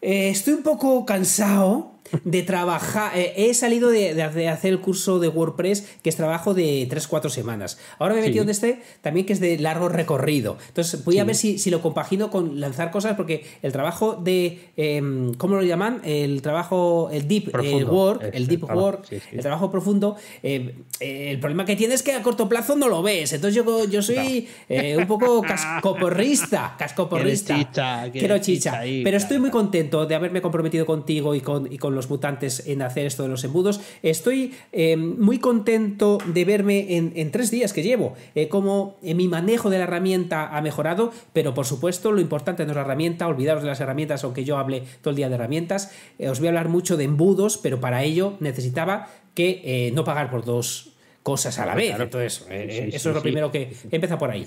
[0.02, 1.92] estoy un poco cansado
[2.24, 3.12] de trabajar.
[3.16, 7.78] Eh, he salido de, hacer el curso de WordPress, que es trabajo de 3-4 semanas.
[7.98, 10.58] Ahora me he metido en este también, que es de largo recorrido.
[10.68, 14.70] Entonces, voy a ver si, si, lo compagino con lanzar cosas, porque el trabajo de.
[14.76, 16.00] Em, ¿Cómo lo llaman?
[16.04, 17.54] El trabajo, el deep
[17.88, 20.16] work, el deep work, el trabajo profundo.
[20.42, 23.32] Em, eh, el problema que tiene es que a corto plazo no lo ves.
[23.32, 26.74] Entonces, yo, yo soy eh, un poco cascoporrista.
[26.78, 28.10] Cascoporrista.
[28.12, 28.80] Quiero chicha.
[28.82, 32.66] Pero estoy muy contento de haberme comprometido contigo y con, y con los los mutantes
[32.66, 33.78] en hacer esto de los embudos.
[34.02, 39.68] Estoy eh, muy contento de verme en, tres días que llevo, eh, como mi manejo
[39.68, 43.62] de la herramienta ha mejorado, pero por supuesto lo importante no es la herramienta, olvidaros
[43.62, 45.92] de las herramientas, aunque yo hable todo el día de herramientas.
[46.18, 50.30] Eh, os voy a hablar mucho de embudos, pero para ello necesitaba que no pagar
[50.30, 51.94] por dos cosas a la vez.
[51.98, 54.46] Entonces, eso es lo primero que empieza por ahí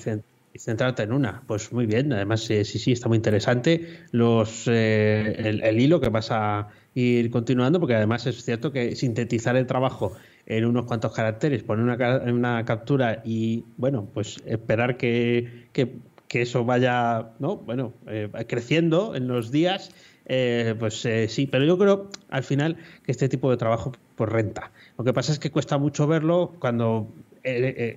[0.53, 1.41] y centrarte en una.
[1.47, 6.69] Pues muy bien, además sí, sí, está muy interesante los el, hilo que vas a
[6.95, 10.13] ir continuando, porque además es cierto que sintetizar el trabajo
[10.45, 16.01] en unos cuantos caracteres, poner una, una captura y, bueno, pues esperar que, que,
[16.33, 17.57] eso vaya, ¿no?
[17.57, 19.91] Bueno, eh, creciendo en los días,
[20.25, 24.31] eh, pues eh, sí, pero yo creo al final que este tipo de trabajo pues
[24.31, 24.71] renta.
[24.97, 27.13] Lo que pasa es que cuesta mucho verlo cuando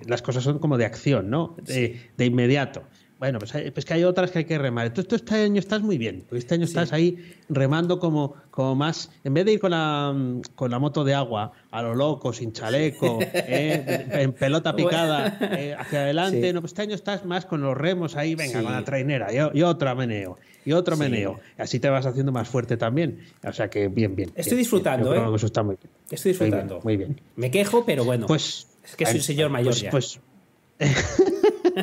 [0.05, 1.55] las cosas son como de acción, ¿no?
[1.65, 2.83] De, de inmediato.
[3.19, 4.93] Bueno, pues, pues, que hay otras que hay que remar.
[4.93, 9.09] Tú, este año estás muy bien, porque este año estás ahí remando como, como más,
[9.23, 10.15] en vez de ir con la,
[10.53, 15.75] con la moto de agua a lo loco, sin chaleco, eh, en pelota picada, eh,
[15.77, 18.83] hacia adelante, no, pues este año estás más con los remos ahí, venga, con la
[18.83, 21.39] trainera, y, otro meneo, y otro meneo.
[21.57, 23.19] Así te vas haciendo más fuerte también.
[23.43, 24.31] O sea que bien, bien.
[24.35, 25.35] Estoy disfrutando, ¿eh?
[25.35, 25.91] Eso está muy bien.
[26.11, 26.81] Estoy disfrutando.
[26.83, 28.27] Muy bien, Me quejo, pero bueno.
[28.27, 28.67] Pues.
[28.83, 29.91] Es que soy un señor mayor pues, ya.
[29.91, 30.19] Pues,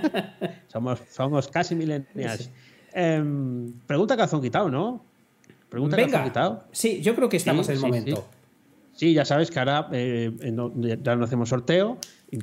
[0.69, 2.51] somos, somos casi millennials.
[2.93, 5.05] Em, pregunta que quitado, ¿no?
[5.69, 6.23] Pregunta Venga.
[6.23, 6.65] que quitado.
[6.71, 8.29] Sí, yo creo que estamos en el momento.
[8.93, 9.13] Sí.
[9.13, 10.31] ya sabes que ahora eh,
[11.03, 11.99] ya no hacemos sorteo,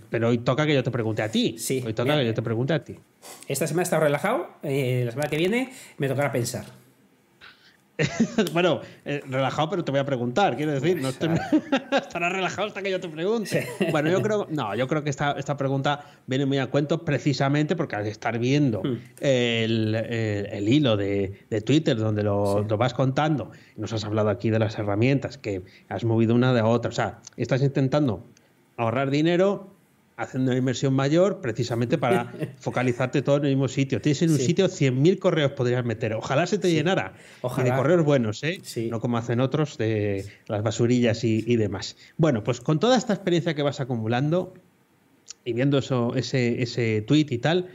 [0.09, 1.55] pero hoy toca que yo te pregunte a ti.
[1.57, 2.97] Sí, hoy toca que yo te pregunte a ti.
[3.47, 6.65] Esta semana he estado relajado, eh, la semana que viene me tocará pensar.
[8.53, 11.09] bueno, eh, relajado, pero te voy a preguntar, quiero decir, no
[11.97, 13.67] estará relajado hasta que yo te pregunte.
[13.91, 17.75] Bueno, yo creo, no, yo creo que esta, esta pregunta viene muy a cuento precisamente
[17.75, 18.97] porque al estar viendo hmm.
[19.19, 24.77] el, hilo de, Twitter donde lo, lo, vas contando, nos has hablado aquí de las
[24.77, 28.25] herramientas que has movido una de otra, o sea, estás intentando
[28.77, 29.80] ahorrar dinero
[30.22, 34.01] haciendo una inversión mayor precisamente para focalizarte todo en el mismo sitio.
[34.01, 36.13] Tienes en un sitio 100.000 correos podrías meter.
[36.13, 37.13] Ojalá se te llenara.
[37.41, 37.67] Ojalá.
[37.67, 38.61] Y de correos buenos, ¿eh?
[38.89, 41.97] No como hacen otros de las basurillas y, demás.
[42.17, 44.53] Bueno, pues con toda esta experiencia que vas acumulando
[45.43, 47.69] y viendo eso, ese, ese tweet y tal,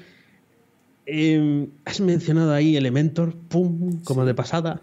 [1.07, 4.82] em, has mencionado ahí Elementor, pum, como de pasada,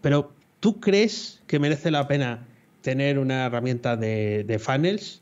[0.00, 2.46] pero ¿tú crees que merece la pena
[2.80, 5.21] tener una herramienta de, de funnels?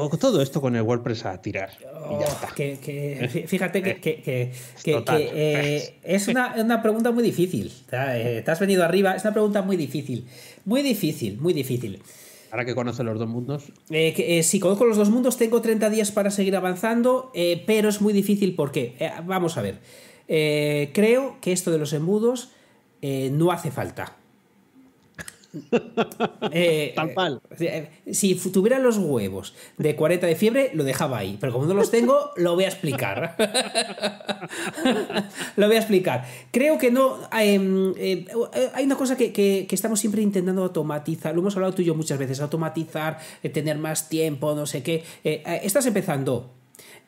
[0.00, 1.70] O todo esto con el WordPress a tirar.
[1.80, 2.54] y ya oh, está.
[2.54, 4.22] Que, fíjate que,
[4.84, 7.72] eh, es una, pregunta muy difícil.
[7.90, 10.24] Eh, te has venido arriba, es una pregunta muy difícil.
[10.64, 12.00] Muy difícil, muy difícil.
[12.52, 13.72] Ahora que conoces los dos mundos.
[13.90, 17.32] Eh, si conozco los dos mundos, tengo 30 días para seguir avanzando,
[17.66, 18.94] pero es muy difícil porque,
[19.26, 19.80] vamos a ver,
[20.28, 22.52] creo que esto de los embudos
[23.02, 24.17] no hace falta.
[26.52, 27.40] Eh, Tal cual.
[27.58, 31.36] eh, Si tuviera los huevos de 40 de fiebre, lo dejaba ahí.
[31.40, 33.34] Pero como no los tengo, lo voy a explicar.
[35.56, 36.24] lo voy a explicar.
[36.50, 37.18] Creo que no.
[37.38, 38.26] eh, eh,
[38.74, 41.34] hay una cosa que, que- que estamos siempre intentando automatizar.
[41.34, 42.40] Lo hemos hablado tú y yo muchas veces.
[42.40, 45.04] Automatizar, eh, tener más tiempo, no sé qué.
[45.24, 46.54] Eh, eh, estás empezando.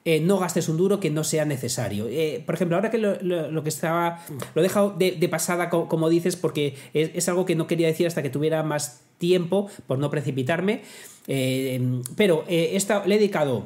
[0.05, 2.07] Eh, no gastes un duro que no sea necesario.
[2.09, 4.23] Eh, por ejemplo, ahora que lo, que estaba.
[4.55, 8.07] Lo he dejado de, pasada, co- como, dices, porque es, algo que no quería decir
[8.07, 10.83] hasta que tuviera más tiempo, por no precipitarme.
[11.29, 13.65] Eh, pero esta- le he dedicado.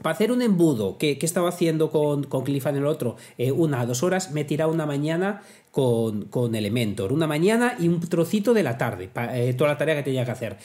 [0.00, 3.16] Para hacer un embudo que, que he estado haciendo con, con Cliff en el otro,
[3.56, 7.12] una a dos horas, me he tirado una mañana con, con Elementor.
[7.12, 9.08] Una mañana y un trocito de la tarde,
[9.56, 10.56] toda la tarea que tenía que hacer.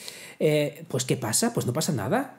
[0.86, 1.52] Pues, ¿qué pasa?
[1.52, 2.38] Pues no pasa nada.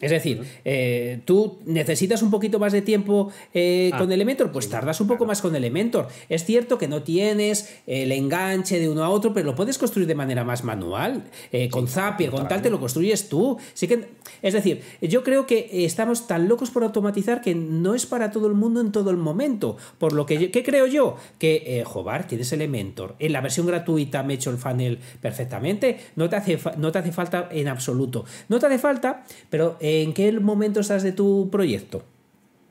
[0.00, 4.68] Es decir, eh, tú necesitas un poquito más de tiempo eh, Ah, con Elementor, pues
[4.68, 6.08] tardas un poco más con Elementor.
[6.28, 10.06] Es cierto que no tienes el enganche de uno a otro, pero lo puedes construir
[10.08, 11.24] de manera más manual.
[11.52, 13.58] Eh, con Zapier, con tal, te lo construyes tú.
[13.74, 14.08] Sí que,
[14.42, 18.46] es decir, yo creo que estamos tan locos por automatizar que no es para todo
[18.46, 19.76] el mundo en todo el momento.
[19.98, 21.16] Por lo que, yo- ¿qué creo yo?
[21.38, 23.16] Que, eh, joder, tienes Elementor.
[23.18, 25.98] En la versión gratuita me he hecho el funnel perfectamente.
[26.16, 28.24] No te hace, no te hace falta en absoluto.
[28.48, 32.02] No te hace falta, pero ¿en qué momento estás de tu proyecto?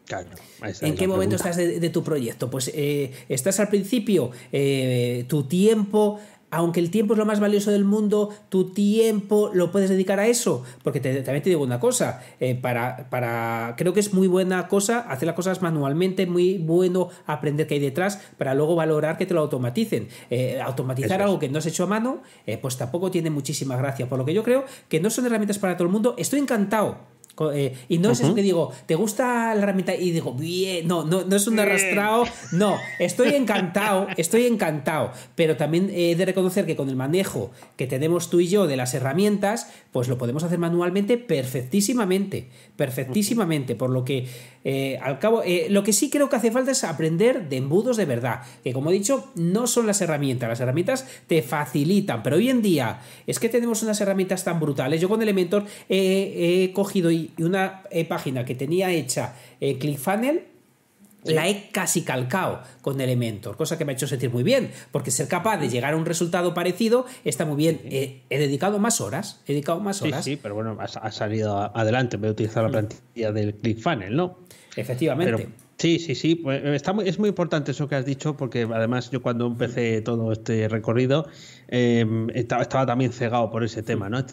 [0.05, 0.29] Claro,
[0.81, 1.49] ¿En qué momento pregunta.
[1.49, 2.49] estás de, de tu proyecto?
[2.49, 6.19] Pues eh, estás al principio, eh, tu tiempo,
[6.51, 10.27] aunque el tiempo es lo más valioso del mundo, tu tiempo lo puedes dedicar a
[10.27, 10.63] eso.
[10.83, 14.67] Porque te- también te digo una cosa, eh, para, para, creo que es muy buena
[14.67, 19.25] cosa hacer las cosas manualmente, muy bueno aprender qué hay detrás para luego valorar que
[19.25, 20.07] te lo automaticen.
[20.29, 21.25] Eh, automatizar es.
[21.25, 24.07] algo que no has hecho a mano, eh, pues tampoco tiene muchísima gracia.
[24.09, 26.15] Por lo que yo creo que no son herramientas para todo el mundo.
[26.17, 26.97] Estoy encantado.
[27.53, 29.95] Eh, y no es eso que digo, ¿te gusta la herramienta?
[29.95, 35.55] Y digo, bien, no, no, no es un arrastrado, no, estoy encantado, estoy encantado, pero
[35.55, 38.93] también he de reconocer que con el manejo que tenemos tú y yo de las
[38.93, 44.27] herramientas, pues lo podemos hacer manualmente perfectísimamente, perfectísimamente, por lo que
[44.65, 47.95] eh, al cabo, eh, lo que sí creo que hace falta es aprender de embudos
[47.95, 52.35] de verdad, que como he dicho, no son las herramientas, las herramientas te facilitan, pero
[52.35, 54.99] hoy en día es que tenemos unas herramientas tan brutales.
[54.99, 60.41] Yo con Elementor he cogido y y una eh, página que tenía hecha en ClickFunnels
[61.25, 65.11] la he casi calcado con Elementor, cosa que me ha hecho sentir muy bien, porque
[65.11, 67.81] ser capaz de llegar a un resultado parecido está muy bien.
[67.85, 70.23] Eh, he dedicado más horas, he dedicado más Sí, horas.
[70.23, 74.39] sí, pero bueno, ha, salido adelante en vez de utilizar la plantilla del ClickFunnels, ¿no?
[74.75, 75.33] Efectivamente.
[75.35, 76.35] Pero, sí, sí, sí.
[76.35, 80.01] pues, está muy- es muy importante eso que has dicho, porque además yo cuando empecé
[80.01, 81.27] todo este recorrido
[81.67, 84.23] eh, estaba, estaba también cegado por ese tema, ¿no?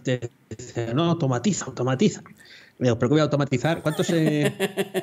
[0.94, 2.22] No, automatiza, automatiza.
[2.78, 3.80] Digo, ¿pero qué voy a automatizar?
[3.82, 4.52] ¿Cuántos eh,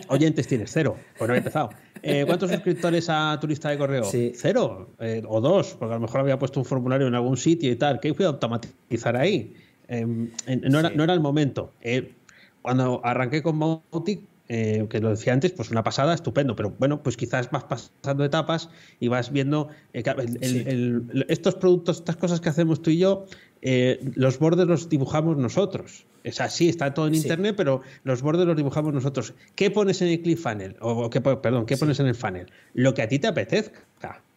[0.10, 0.70] oyentes tienes?
[0.72, 0.96] Cero.
[1.18, 1.70] Pues no había empezado.
[2.04, 4.04] Eh, ¿Cuántos suscriptores a tu lista de correo?
[4.04, 4.32] Sí.
[4.36, 4.92] Cero.
[5.00, 7.76] Eh, o dos, porque a lo mejor había puesto un formulario en algún sitio y
[7.76, 8.00] tal.
[8.00, 9.56] ¿Qué voy a automatizar ahí?
[9.88, 10.96] En- no, era, Sí.
[10.96, 11.72] no era el momento.
[12.62, 14.22] Cuando arranqué con Mautic,
[14.56, 18.24] eh, que lo decía antes, pues una pasada, estupendo, pero bueno, pues quizás vas pasando
[18.24, 20.64] etapas y vas viendo eh, que el- el- Sí.
[20.68, 23.26] el- estos productos, estas cosas que hacemos tú y yo,
[23.64, 26.06] eh, los bordes los dibujamos nosotros.
[26.24, 27.22] Es así, está todo en Sí.
[27.22, 29.34] internet, pero los bordes los dibujamos nosotros.
[29.56, 30.76] ¿Qué pones en el ClickFunnels?
[30.82, 32.52] O, o qué, perdón, ¿qué pones en el funnel?
[32.76, 33.82] Lo que a ti te apetezca.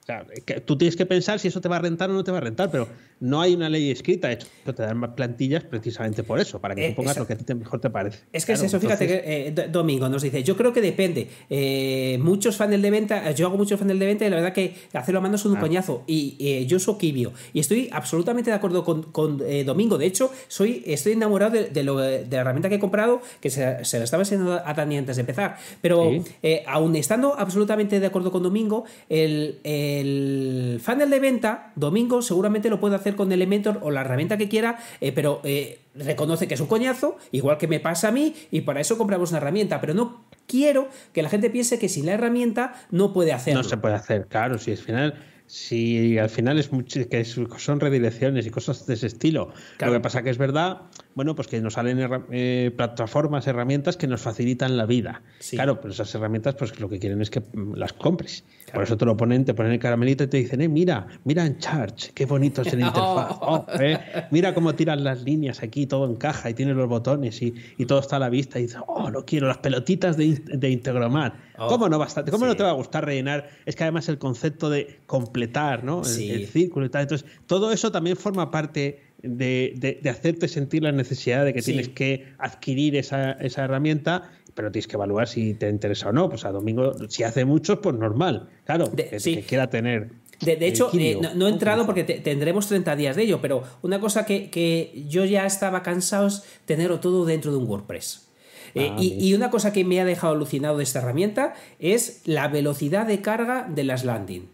[0.07, 2.22] O sea, que tú tienes que pensar si eso te va a rentar o no
[2.22, 2.86] te va a rentar, pero
[3.18, 4.28] no hay una ley escrita.
[4.28, 7.26] De hecho, te dan más plantillas precisamente por eso, para que Eh, tú pongas lo
[7.26, 8.18] que a ti te- mejor te parece.
[8.32, 11.26] Es que Claro, es eso, fíjate que eh, Domingo nos dice, yo creo que depende.
[11.50, 14.76] Eh, muchos funnels de venta, yo hago muchos funnels de venta y la verdad que
[14.92, 15.61] hacerlo a mano es un Ah.
[15.61, 16.04] coñazo.
[16.07, 17.32] Y eh, yo uso Kibio.
[17.52, 19.98] Y estoy absolutamente de acuerdo con, con, eh, Domingo.
[19.98, 23.50] De hecho, soy, estoy enamorado de, de lo- de la herramienta que he comprado, que
[23.50, 25.57] se, se la estaba enseñando a Dani antes de empezar.
[25.82, 26.22] Pero Sí.
[26.44, 29.59] eh, aún estando absolutamente de acuerdo con Domingo, el,
[30.01, 34.49] el funnel de venta, Domingo seguramente lo puede hacer con Elementor o la herramienta que
[34.49, 38.34] quiera, eh, pero eh, reconoce que es un coñazo, igual que me pasa a mí,
[38.51, 39.80] y para eso compramos una herramienta.
[39.80, 43.62] Pero no quiero que la gente piense que sin la herramienta no puede hacerlo.
[43.62, 45.14] No se puede hacer, claro, si al final,
[45.47, 49.53] si al final es mucho, que son redirecciones y cosas de ese estilo.
[49.76, 49.92] Claro.
[49.92, 50.82] Lo que pasa que es verdad,
[51.14, 55.22] bueno, pues que nos salen herra- eh, plataformas, herramientas que nos facilitan la vida.
[55.38, 55.57] Sí.
[55.57, 57.42] Claro, pero esas herramientas, pues lo que quieren es que
[57.74, 58.44] las compres.
[58.76, 61.46] Por eso te lo ponen, te ponen el caramelito y te dicen, eh, mira, mira
[61.46, 63.36] en Charge, qué bonito es el interfaz.
[63.40, 63.98] Oh, eh,
[64.30, 68.00] mira cómo tiran las líneas aquí, todo encaja y tiene los botones y, y todo
[68.00, 68.58] está a la vista.
[68.58, 71.34] Y dices, oh, lo quiero, las pelotitas de, de Integromat.
[71.58, 71.98] Oh, ¿Cómo, no,
[72.30, 73.48] ¿cómo no te va a gustar rellenar?
[73.64, 76.02] Es que además el concepto de completar, ¿no?
[76.02, 77.02] El, círculo y tal.
[77.02, 81.62] Entonces, todo eso también forma parte de, de- de hacerte sentir la necesidad de que
[81.62, 81.72] Sí.
[81.72, 86.30] tienes que adquirir esa, esa herramienta, pero tienes que evaluar si te interesa o no.
[86.30, 88.48] Pues a Domingo, si hace muchos, pues normal.
[88.64, 89.36] Claro, De- que, sí.
[89.36, 90.09] que quiera tener
[90.40, 94.24] De, hecho, eh, no, he entrado porque tendremos 30 días de ello, pero una cosa
[94.24, 98.28] que, yo ya estaba cansado es tenerlo todo dentro de un WordPress.
[98.74, 102.48] Eh, ah, y, una cosa que me ha dejado alucinado de esta herramienta es la
[102.48, 104.48] velocidad de carga de las landing.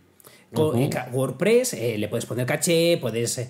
[0.52, 3.48] Con WordPress eh, le puedes poner caché, puedes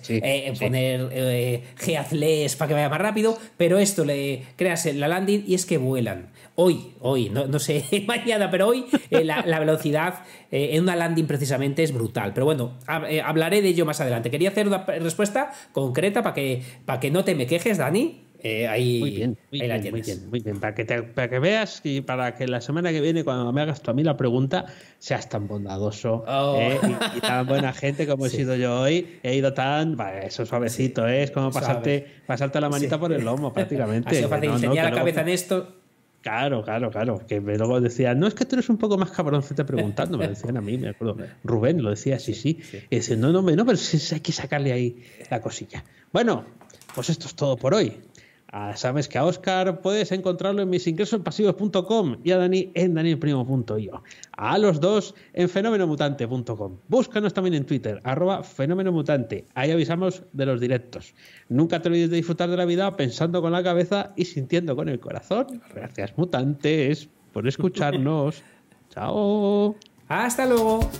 [0.57, 5.65] poner Geazless para que vaya más rápido, pero esto le creas la landing y es
[5.65, 10.95] que vuelan hoy, hoy, no, sé mañana, pero hoy eh, la, velocidad eh, en una
[10.95, 12.33] landing precisamente es brutal.
[12.33, 12.73] Pero bueno,
[13.07, 14.29] eh, hablaré de ello más adelante.
[14.29, 18.21] Quería hacer una respuesta concreta para que, para que no te me quejes, Dani.
[18.69, 19.61] ahí, muy bien, muy,
[20.01, 23.23] bien, muy bien, Para que, para que veas y para que la semana que viene,
[23.23, 24.65] cuando me hagas tú a mí la pregunta,
[24.99, 26.59] seas tan bondadoso oh.
[27.15, 29.19] y, tan buena gente como he sido yo hoy.
[29.23, 29.97] He ido tan.
[30.21, 34.13] eso suavecito, es como pasarte, pasarte la manita por el lomo prácticamente.
[34.15, 35.82] Sido fácil la cabeza en esto
[36.23, 37.21] Claro, claro, claro.
[37.27, 40.55] Que luego decían, no es que tú eres un poco más cabroncete preguntando, me decían
[40.55, 41.17] a mí, me acuerdo.
[41.43, 42.59] Rubén lo decía, sí, sí.
[42.89, 45.83] Y dice, no, no, no, pero sí, hay que sacarle ahí la cosilla.
[46.13, 46.45] Bueno,
[46.95, 47.99] pues esto es todo por hoy.
[48.55, 54.03] Ah, sabes que a Oscar puedes encontrarlo en misingresospasivos.com y a Dani en danielprimo.io.
[54.33, 56.77] A los dos en fenomenomutante.com.
[56.87, 59.47] Búscanos también en Twitter, arroba fenomenomutante.
[59.55, 61.15] Ahí avisamos de los directos.
[61.49, 64.87] Nunca te olvides de disfrutar de la vida pensando con la cabeza y sintiendo con
[64.87, 65.59] el corazón.
[65.73, 68.43] Gracias, mutantes, por escucharnos.
[68.91, 69.75] Chao.
[70.07, 70.91] Hasta luego.